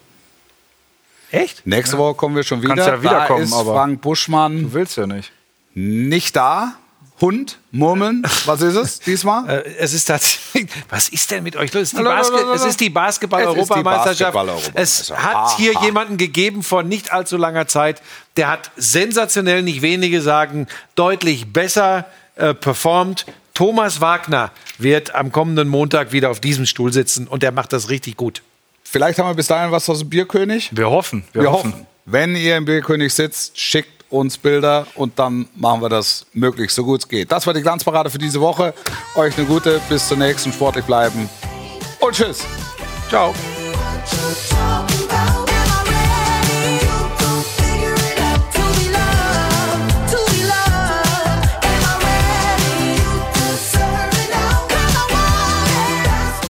[1.30, 1.66] Echt?
[1.66, 2.74] Nächste Woche kommen wir schon wieder.
[2.74, 5.32] Kannst ja wiederkommen, da ist aber- Frank Buschmann Du willst ja nicht.
[5.74, 6.74] nicht da.
[7.20, 9.46] Hund, Murmeln, was ist es diesmal?
[9.66, 10.70] Äh, es ist tatsächlich.
[10.88, 11.92] Was ist denn mit euch los?
[11.92, 14.32] Es ist die, ist die Basketball-Europameisterschaft.
[14.32, 14.78] Basketball-Europameisterschaft.
[14.78, 15.84] es hat hier Aha.
[15.84, 18.00] jemanden gegeben vor nicht allzu langer Zeit,
[18.38, 22.06] der hat sensationell, nicht wenige sagen, deutlich besser
[22.36, 23.26] äh, performt.
[23.60, 27.90] Thomas Wagner wird am kommenden Montag wieder auf diesem Stuhl sitzen und der macht das
[27.90, 28.40] richtig gut.
[28.82, 30.70] Vielleicht haben wir bis dahin was aus dem Bierkönig.
[30.72, 31.24] Wir hoffen.
[31.34, 31.72] Wir, Wir hoffen.
[31.74, 31.86] hoffen.
[32.06, 36.84] Wenn ihr im Bierkönig sitzt, schickt uns Bilder und dann machen wir das möglichst so
[36.84, 37.30] gut es geht.
[37.30, 38.72] Das war die Glanzparade für diese Woche.
[39.14, 41.28] Euch eine gute, bis zur nächsten, sportlich bleiben
[42.00, 42.46] und tschüss.
[43.10, 43.34] Ciao.
[44.06, 44.89] Ciao.